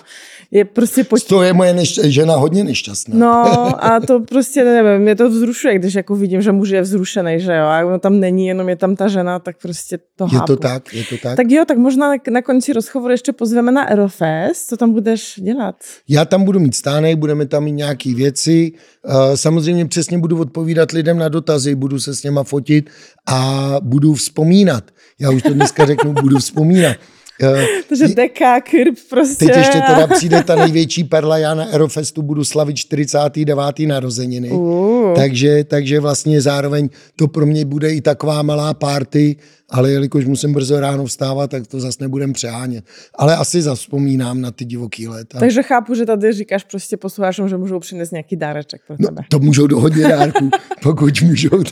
[0.51, 1.03] je prostě...
[1.03, 1.23] Poč...
[1.23, 3.17] To je moje nešť- žena hodně nešťastná.
[3.17, 7.39] No a to prostě nevím, mě to vzrušuje, když jako vidím, že muž je vzrušený,
[7.39, 10.39] že jo, a ono tam není, jenom je tam ta žena, tak prostě to Je
[10.47, 11.35] to tak, je to tak.
[11.37, 13.89] Tak jo, tak možná na, na konci rozhovoru ještě pozveme na
[14.25, 15.75] Aerofest, co tam budeš dělat?
[16.09, 18.71] Já tam budu mít stánek, budeme tam mít nějaké věci,
[19.05, 22.89] uh, samozřejmě přesně budu odpovídat lidem na dotazy, budu se s něma fotit
[23.27, 24.83] a budu vzpomínat.
[25.19, 26.97] Já už to dneska řeknu, budu vzpomínat.
[27.43, 27.59] Uh,
[27.89, 29.45] Takže deka, krb prostě.
[29.45, 33.59] Teď ještě teda přijde ta největší perla, já na Aerofestu budu slavit 49.
[33.87, 34.49] narozeniny.
[34.49, 35.15] Uh.
[35.15, 39.35] Takže, takže vlastně zároveň to pro mě bude i taková malá party,
[39.69, 42.85] ale jelikož musím brzo ráno vstávat, tak to zase nebudem přehánět.
[43.15, 45.39] Ale asi zavzpomínám na ty divoký léta.
[45.39, 49.21] Takže chápu, že tady říkáš prostě posluchačům, že můžou přinést nějaký dáreček pro no, tebe.
[49.29, 50.49] to můžou do hodně dárků,
[50.83, 51.63] pokud můžou.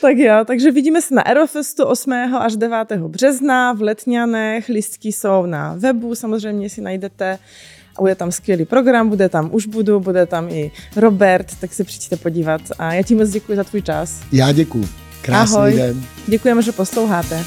[0.00, 2.12] tak jo, takže vidíme se na Aerofestu 8.
[2.12, 2.92] až 9.
[2.92, 4.68] března v Letňanech.
[4.68, 7.38] Listky jsou na webu, samozřejmě si najdete
[7.96, 11.84] a bude tam skvělý program, bude tam už budu, bude tam i Robert, tak se
[11.84, 12.60] přijďte podívat.
[12.78, 14.20] A já ti moc děkuji za tvůj čas.
[14.32, 15.01] Já děkuji.
[15.22, 15.72] Krásný Ahoj.
[15.74, 16.04] den.
[16.26, 17.44] Děkujeme, že posloucháte.